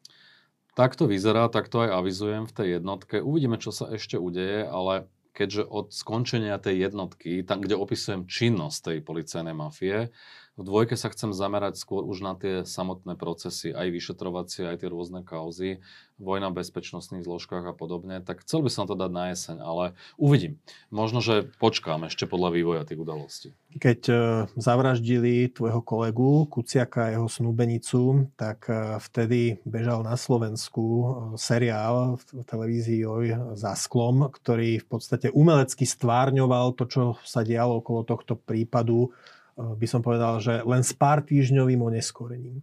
Tak 0.78 0.94
to 0.94 1.10
vyzerá, 1.10 1.50
tak 1.50 1.66
to 1.70 1.82
aj 1.82 1.98
avizujem 1.98 2.46
v 2.46 2.54
tej 2.54 2.68
jednotke. 2.78 3.22
Uvidíme, 3.22 3.58
čo 3.58 3.74
sa 3.74 3.90
ešte 3.90 4.18
udeje, 4.18 4.66
ale 4.66 5.10
keďže 5.34 5.66
od 5.66 5.90
skončenia 5.90 6.62
tej 6.62 6.90
jednotky, 6.90 7.42
tam, 7.42 7.58
kde 7.58 7.74
opisujem 7.74 8.30
činnosť 8.30 8.78
tej 8.90 8.98
policajnej 9.02 9.54
mafie, 9.54 10.14
v 10.54 10.62
dvojke 10.62 10.94
sa 10.94 11.10
chcem 11.10 11.34
zamerať 11.34 11.74
skôr 11.74 12.06
už 12.06 12.22
na 12.22 12.38
tie 12.38 12.62
samotné 12.62 13.18
procesy, 13.18 13.74
aj 13.74 13.90
vyšetrovacie, 13.90 14.70
aj 14.70 14.86
tie 14.86 14.88
rôzne 14.88 15.26
kauzy. 15.26 15.82
vojna 16.14 16.46
v 16.54 16.62
bezpečnostných 16.62 17.26
zložkách 17.26 17.66
a 17.66 17.74
podobne, 17.74 18.22
tak 18.22 18.46
chcel 18.46 18.62
by 18.62 18.70
som 18.70 18.86
to 18.86 18.94
dať 18.94 19.10
na 19.10 19.34
jeseň, 19.34 19.58
ale 19.58 19.98
uvidím. 20.14 20.62
Možno, 20.94 21.18
že 21.18 21.50
počkám 21.58 22.06
ešte 22.06 22.30
podľa 22.30 22.54
vývoja 22.54 22.82
tých 22.86 23.02
udalostí. 23.02 23.48
Keď 23.74 24.00
e, 24.06 24.14
zavraždili 24.54 25.50
tvojho 25.50 25.82
kolegu 25.82 26.46
Kuciaka 26.46 27.10
a 27.10 27.18
jeho 27.18 27.26
snúbenicu, 27.26 28.30
tak 28.38 28.70
e, 28.70 29.02
vtedy 29.02 29.58
bežal 29.66 30.06
na 30.06 30.14
Slovensku 30.14 30.82
e, 30.86 31.04
seriál 31.34 32.14
v 32.30 32.46
televízii 32.46 33.02
Oj 33.02 33.58
za 33.58 33.74
sklom, 33.74 34.30
ktorý 34.30 34.78
v 34.78 34.86
podstate 34.86 35.34
umelecky 35.34 35.82
stvárňoval 35.82 36.78
to, 36.78 36.86
čo 36.86 37.02
sa 37.26 37.42
dialo 37.42 37.82
okolo 37.82 38.06
tohto 38.06 38.38
prípadu, 38.38 39.10
by 39.54 39.86
som 39.86 40.02
povedal, 40.02 40.42
že 40.42 40.62
len 40.66 40.82
s 40.82 40.92
pár 40.94 41.22
týždňovým 41.22 41.80
oneskorením. 41.80 42.62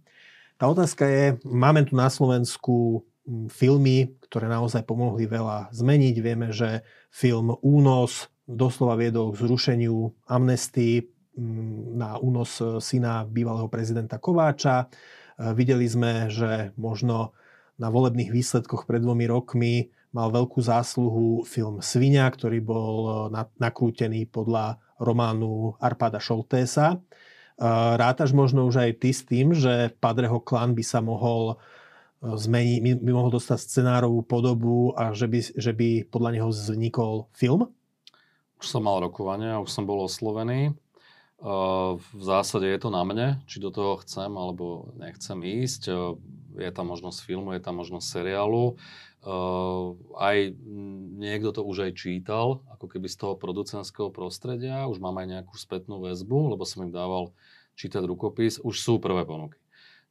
Tá 0.60 0.68
otázka 0.68 1.08
je, 1.08 1.24
máme 1.42 1.82
tu 1.88 1.98
na 1.98 2.06
Slovensku 2.12 3.02
filmy, 3.50 4.14
ktoré 4.26 4.50
naozaj 4.50 4.82
pomohli 4.86 5.26
veľa 5.26 5.70
zmeniť. 5.74 6.16
Vieme, 6.18 6.50
že 6.50 6.82
film 7.10 7.54
Únos 7.62 8.32
doslova 8.46 8.98
viedol 8.98 9.32
k 9.32 9.46
zrušeniu 9.46 10.10
amnestii 10.26 11.06
na 11.96 12.20
únos 12.20 12.60
syna 12.84 13.24
bývalého 13.24 13.64
prezidenta 13.72 14.20
Kováča. 14.20 14.84
E, 14.84 14.86
videli 15.56 15.88
sme, 15.88 16.28
že 16.28 16.76
možno 16.76 17.32
na 17.80 17.88
volebných 17.88 18.28
výsledkoch 18.28 18.84
pred 18.84 19.00
dvomi 19.00 19.24
rokmi 19.24 19.88
mal 20.12 20.28
veľkú 20.28 20.60
zásluhu 20.60 21.48
film 21.48 21.80
Svinia, 21.80 22.28
ktorý 22.28 22.60
bol 22.60 23.32
nakrútený 23.56 24.28
podľa 24.28 24.76
románu 25.02 25.74
Arpada 25.82 26.22
Šoltésa. 26.22 26.94
E, 26.94 26.98
rátaš 27.98 28.30
možno 28.30 28.70
už 28.70 28.86
aj 28.86 28.90
ty 29.02 29.10
s 29.10 29.26
tým, 29.26 29.50
že 29.50 29.90
Padreho 29.98 30.38
klan 30.38 30.78
by 30.78 30.84
sa 30.86 31.02
mohol 31.02 31.58
zmení, 32.22 32.78
by 33.02 33.10
mohol 33.10 33.34
dostať 33.34 33.58
scenárovú 33.58 34.22
podobu 34.22 34.94
a 34.94 35.10
že 35.10 35.26
by, 35.26 35.40
že 35.58 35.72
by 35.74 36.06
podľa 36.06 36.30
neho 36.38 36.48
vznikol 36.54 37.26
film? 37.34 37.66
Už 38.62 38.66
som 38.70 38.86
mal 38.86 39.02
rokovania, 39.02 39.58
už 39.58 39.74
som 39.74 39.82
bol 39.82 40.06
oslovený. 40.06 40.70
V 41.98 42.22
zásade 42.22 42.70
je 42.70 42.78
to 42.78 42.94
na 42.94 43.02
mne, 43.02 43.42
či 43.50 43.58
do 43.58 43.74
toho 43.74 43.98
chcem 44.06 44.30
alebo 44.30 44.94
nechcem 44.94 45.42
ísť. 45.42 45.90
Je 46.58 46.70
tam 46.72 46.92
možnosť 46.92 47.24
filmu, 47.24 47.56
je 47.56 47.62
tam 47.62 47.80
možnosť 47.80 48.06
seriálu. 48.06 48.76
Aj 50.18 50.36
niekto 51.16 51.54
to 51.54 51.62
už 51.62 51.86
aj 51.86 51.92
čítal, 51.94 52.66
ako 52.74 52.90
keby 52.90 53.06
z 53.06 53.16
toho 53.22 53.34
producentského 53.38 54.10
prostredia. 54.10 54.90
Už 54.90 54.98
mám 54.98 55.16
aj 55.22 55.26
nejakú 55.38 55.54
spätnú 55.54 56.02
väzbu, 56.02 56.58
lebo 56.58 56.66
som 56.66 56.82
im 56.84 56.92
dával 56.92 57.30
čítať 57.78 58.02
rukopis. 58.04 58.58
Už 58.60 58.76
sú 58.82 58.98
prvé 58.98 59.22
ponuky. 59.22 59.56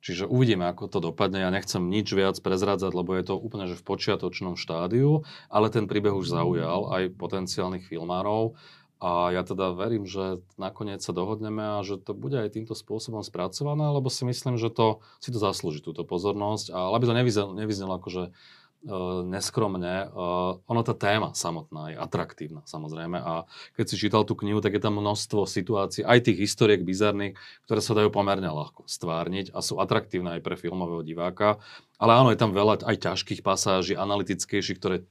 Čiže 0.01 0.25
uvidíme, 0.25 0.65
ako 0.65 0.89
to 0.89 0.97
dopadne. 0.97 1.45
Ja 1.45 1.53
nechcem 1.53 1.85
nič 1.85 2.09
viac 2.09 2.33
prezradzať, 2.41 2.89
lebo 2.89 3.13
je 3.13 3.21
to 3.21 3.37
úplne 3.37 3.69
že 3.69 3.77
v 3.77 3.85
počiatočnom 3.85 4.57
štádiu, 4.57 5.21
ale 5.45 5.69
ten 5.69 5.85
príbeh 5.85 6.09
už 6.09 6.25
zaujal 6.25 6.89
aj 6.89 7.13
potenciálnych 7.21 7.85
filmárov. 7.85 8.57
A 9.01 9.33
ja 9.33 9.41
teda 9.41 9.73
verím, 9.73 10.05
že 10.05 10.45
nakoniec 10.61 11.01
sa 11.01 11.09
dohodneme 11.09 11.81
a 11.81 11.81
že 11.81 11.97
to 11.97 12.13
bude 12.13 12.37
aj 12.37 12.53
týmto 12.53 12.77
spôsobom 12.77 13.25
spracované, 13.25 13.89
lebo 13.89 14.13
si 14.13 14.29
myslím, 14.29 14.61
že 14.61 14.69
to 14.69 15.01
si 15.17 15.33
to 15.33 15.41
zaslúži 15.41 15.81
túto 15.81 16.05
pozornosť. 16.05 16.69
A 16.69 16.93
aby 16.93 17.09
to 17.09 17.17
nevyznelo, 17.17 17.51
nevyznelo 17.57 17.97
ako, 17.97 18.09
že 18.13 18.23
uh, 18.29 19.25
neskromne. 19.25 20.05
Uh, 20.13 20.61
ono 20.69 20.85
tá 20.85 20.93
téma 20.93 21.33
samotná 21.33 21.93
je 21.93 21.97
atraktívna 21.97 22.61
samozrejme 22.69 23.17
a 23.17 23.49
keď 23.73 23.85
si 23.89 23.95
čítal 23.97 24.21
tú 24.21 24.37
knihu, 24.37 24.61
tak 24.61 24.77
je 24.77 24.85
tam 24.85 25.01
množstvo 25.01 25.49
situácií, 25.49 26.05
aj 26.05 26.21
tých 26.21 26.37
historiek 26.37 26.85
bizarných, 26.85 27.41
ktoré 27.65 27.81
sa 27.81 27.97
dajú 27.97 28.13
pomerne 28.13 28.53
ľahko 28.53 28.85
stvárniť 28.85 29.49
a 29.49 29.65
sú 29.65 29.81
atraktívne 29.81 30.37
aj 30.37 30.45
pre 30.45 30.53
filmového 30.53 31.01
diváka. 31.01 31.57
Ale 31.97 32.21
áno, 32.21 32.29
je 32.29 32.37
tam 32.37 32.53
veľa 32.53 32.85
aj 32.85 33.01
ťažkých 33.01 33.41
pasáží, 33.41 33.97
analytickejších, 33.97 34.77
ktoré 34.77 35.09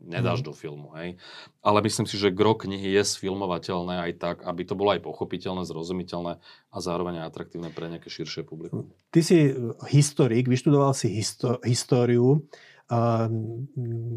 nedáš 0.00 0.40
mm. 0.40 0.46
do 0.48 0.52
filmu, 0.56 0.88
hej. 0.96 1.20
Ale 1.60 1.84
myslím 1.84 2.08
si, 2.08 2.16
že 2.16 2.32
gro 2.32 2.56
knihy 2.56 2.96
je 2.96 3.04
sfilmovateľné 3.04 4.10
aj 4.10 4.12
tak, 4.16 4.36
aby 4.48 4.64
to 4.64 4.74
bolo 4.74 4.96
aj 4.96 5.04
pochopiteľné, 5.04 5.68
zrozumiteľné 5.68 6.40
a 6.72 6.76
zároveň 6.80 7.22
aj 7.22 7.28
atraktívne 7.30 7.70
pre 7.70 7.92
nejaké 7.92 8.08
širšie 8.08 8.42
publikum. 8.42 8.88
Ty 9.12 9.20
si 9.20 9.52
historik, 9.92 10.48
vyštudoval 10.48 10.96
si 10.96 11.12
histo- 11.12 11.60
históriu 11.62 12.42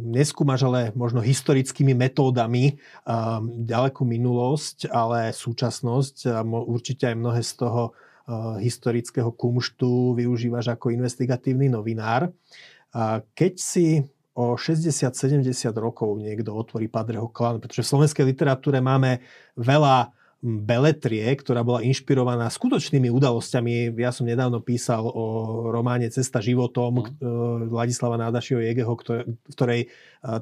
neskúmaš 0.09 0.65
ale 0.65 0.89
možno 0.97 1.21
historickými 1.21 1.93
metódami 1.93 2.81
ďalekú 3.69 4.01
minulosť, 4.01 4.89
ale 4.89 5.29
súčasnosť. 5.29 6.33
A 6.33 6.41
určite 6.41 7.13
aj 7.13 7.15
mnohé 7.21 7.41
z 7.45 7.53
toho 7.61 7.93
historického 8.57 9.29
kumštu 9.35 10.17
využívaš 10.17 10.73
ako 10.73 10.89
investigatívny 10.89 11.69
novinár. 11.69 12.33
Keď 13.37 13.53
si 13.61 14.01
o 14.33 14.57
60-70 14.57 15.45
rokov 15.77 16.17
niekto 16.17 16.53
otvorí 16.53 16.89
Padreho 16.89 17.29
klan, 17.29 17.61
pretože 17.61 17.85
v 17.85 17.91
slovenskej 17.93 18.25
literatúre 18.25 18.81
máme 18.81 19.21
veľa 19.57 20.09
beletrie, 20.43 21.23
ktorá 21.39 21.63
bola 21.63 21.79
inšpirovaná 21.87 22.51
skutočnými 22.51 23.07
udalosťami. 23.07 23.95
Ja 23.95 24.11
som 24.11 24.27
nedávno 24.27 24.59
písal 24.59 25.07
o 25.07 25.25
románe 25.71 26.11
Cesta 26.11 26.43
životom 26.43 26.99
mm. 26.99 27.71
Ladislava 27.71 28.19
Nádašieho 28.19 28.59
Jegeho, 28.59 28.91
v 28.91 29.23
ktorej 29.55 29.81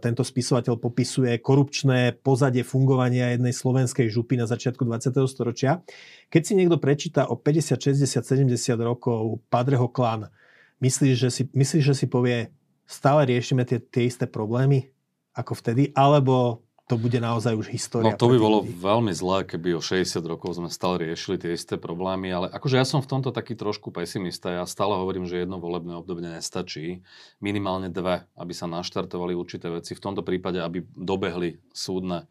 tento 0.02 0.26
spisovateľ 0.26 0.82
popisuje 0.82 1.38
korupčné 1.38 2.18
pozadie 2.18 2.66
fungovania 2.66 3.38
jednej 3.38 3.54
slovenskej 3.54 4.10
župy 4.10 4.42
na 4.42 4.50
začiatku 4.50 4.82
20. 4.82 5.14
storočia. 5.30 5.86
Keď 6.34 6.42
si 6.42 6.58
niekto 6.58 6.82
prečíta 6.82 7.30
o 7.30 7.38
50, 7.38 7.78
60, 7.78 8.26
70 8.26 8.58
rokov 8.82 9.38
Padreho 9.54 9.86
klan, 9.86 10.34
myslíš, 10.82 11.14
že 11.14 11.30
si, 11.30 11.44
myslíš, 11.54 11.94
že 11.94 11.94
si 11.94 12.06
povie, 12.10 12.50
stále 12.92 13.24
riešime 13.24 13.64
tie, 13.64 13.80
tie 13.80 14.12
isté 14.12 14.28
problémy 14.28 14.92
ako 15.32 15.56
vtedy, 15.56 15.96
alebo 15.96 16.60
to 16.92 17.00
bude 17.00 17.16
naozaj 17.24 17.56
už 17.56 17.72
história. 17.72 18.12
No 18.12 18.20
to 18.20 18.28
by 18.28 18.36
bolo 18.36 18.68
ľudí. 18.68 18.76
veľmi 18.76 19.16
zlé, 19.16 19.48
keby 19.48 19.80
o 19.80 19.82
60 19.82 20.12
rokov 20.28 20.60
sme 20.60 20.68
stále 20.68 21.08
riešili 21.08 21.40
tie 21.40 21.56
isté 21.56 21.80
problémy, 21.80 22.28
ale 22.28 22.52
akože 22.52 22.76
ja 22.76 22.84
som 22.84 23.00
v 23.00 23.08
tomto 23.08 23.32
taký 23.32 23.56
trošku 23.56 23.96
pesimista. 23.96 24.52
Ja 24.52 24.68
stále 24.68 25.00
hovorím, 25.00 25.24
že 25.24 25.40
jedno 25.40 25.56
volebné 25.56 25.96
obdobie 25.96 26.28
nestačí. 26.28 27.00
Minimálne 27.40 27.88
dve, 27.88 28.28
aby 28.36 28.52
sa 28.52 28.68
naštartovali 28.68 29.32
určité 29.32 29.72
veci. 29.72 29.96
V 29.96 30.04
tomto 30.04 30.20
prípade, 30.20 30.60
aby 30.60 30.84
dobehli 30.92 31.64
súdne 31.72 32.28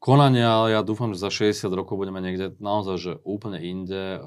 konania, 0.00 0.48
ale 0.48 0.74
ja 0.74 0.80
dúfam, 0.80 1.12
že 1.12 1.20
za 1.20 1.30
60 1.30 1.68
rokov 1.76 2.00
budeme 2.00 2.24
niekde 2.24 2.56
naozaj 2.58 2.96
že 2.96 3.12
úplne 3.22 3.60
inde, 3.60 4.16
eh, 4.16 4.20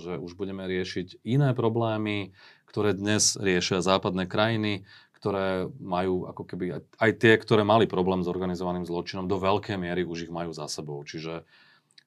že 0.00 0.12
už 0.16 0.38
budeme 0.38 0.64
riešiť 0.64 1.26
iné 1.26 1.52
problémy, 1.52 2.32
ktoré 2.70 2.94
dnes 2.94 3.34
riešia 3.36 3.82
západné 3.82 4.30
krajiny 4.30 4.86
ktoré 5.24 5.72
majú 5.80 6.28
ako 6.28 6.44
keby 6.44 6.84
aj 7.00 7.10
tie, 7.16 7.40
ktoré 7.40 7.64
mali 7.64 7.88
problém 7.88 8.20
s 8.20 8.28
organizovaným 8.28 8.84
zločinom, 8.84 9.24
do 9.24 9.40
veľkej 9.40 9.80
miery 9.80 10.04
už 10.04 10.28
ich 10.28 10.32
majú 10.32 10.52
za 10.52 10.68
sebou. 10.68 11.00
Čiže 11.00 11.40
e, 11.40 11.44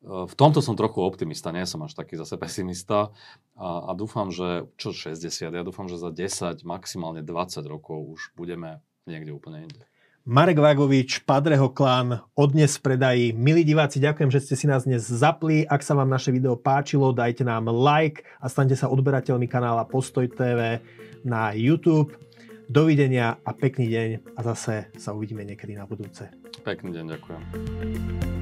v 0.05 0.33
tomto 0.37 0.61
som 0.61 0.77
trochu 0.77 1.01
optimista, 1.01 1.49
nie 1.49 1.65
som 1.65 1.81
až 1.81 1.97
taký 1.97 2.13
zase 2.13 2.37
pesimista 2.37 3.09
a, 3.57 3.89
a 3.89 3.91
dúfam, 3.97 4.29
že 4.29 4.69
čo 4.77 4.93
60, 4.93 5.33
ja 5.49 5.65
dúfam, 5.65 5.89
že 5.89 5.97
za 5.97 6.13
10, 6.13 6.61
maximálne 6.61 7.25
20 7.25 7.65
rokov 7.65 8.05
už 8.05 8.37
budeme 8.37 8.85
niekde 9.09 9.33
úplne 9.33 9.65
inde. 9.65 9.81
Marek 10.27 10.59
Vagovič, 10.59 11.23
Padreho 11.23 11.71
klán, 11.71 12.19
odnes 12.35 12.75
v 12.75 12.83
predaji. 12.83 13.25
Milí 13.31 13.63
diváci, 13.63 14.03
ďakujem, 14.03 14.27
že 14.27 14.43
ste 14.43 14.59
si 14.59 14.67
nás 14.67 14.83
dnes 14.83 15.07
zapli. 15.07 15.63
Ak 15.63 15.79
sa 15.79 15.95
vám 15.95 16.11
naše 16.11 16.35
video 16.35 16.59
páčilo, 16.59 17.15
dajte 17.15 17.47
nám 17.47 17.71
like 17.71 18.27
a 18.43 18.51
stante 18.51 18.75
sa 18.75 18.91
odberateľmi 18.91 19.47
kanála 19.47 19.87
Postoj 19.87 20.27
TV 20.27 20.83
na 21.23 21.55
YouTube. 21.55 22.11
Dovidenia 22.67 23.39
a 23.39 23.55
pekný 23.55 23.87
deň 23.87 24.35
a 24.35 24.39
zase 24.51 24.91
sa 24.99 25.15
uvidíme 25.15 25.47
niekedy 25.47 25.79
na 25.79 25.87
budúce. 25.87 26.27
Pekný 26.59 26.91
deň, 26.91 27.05
ďakujem. 27.15 28.36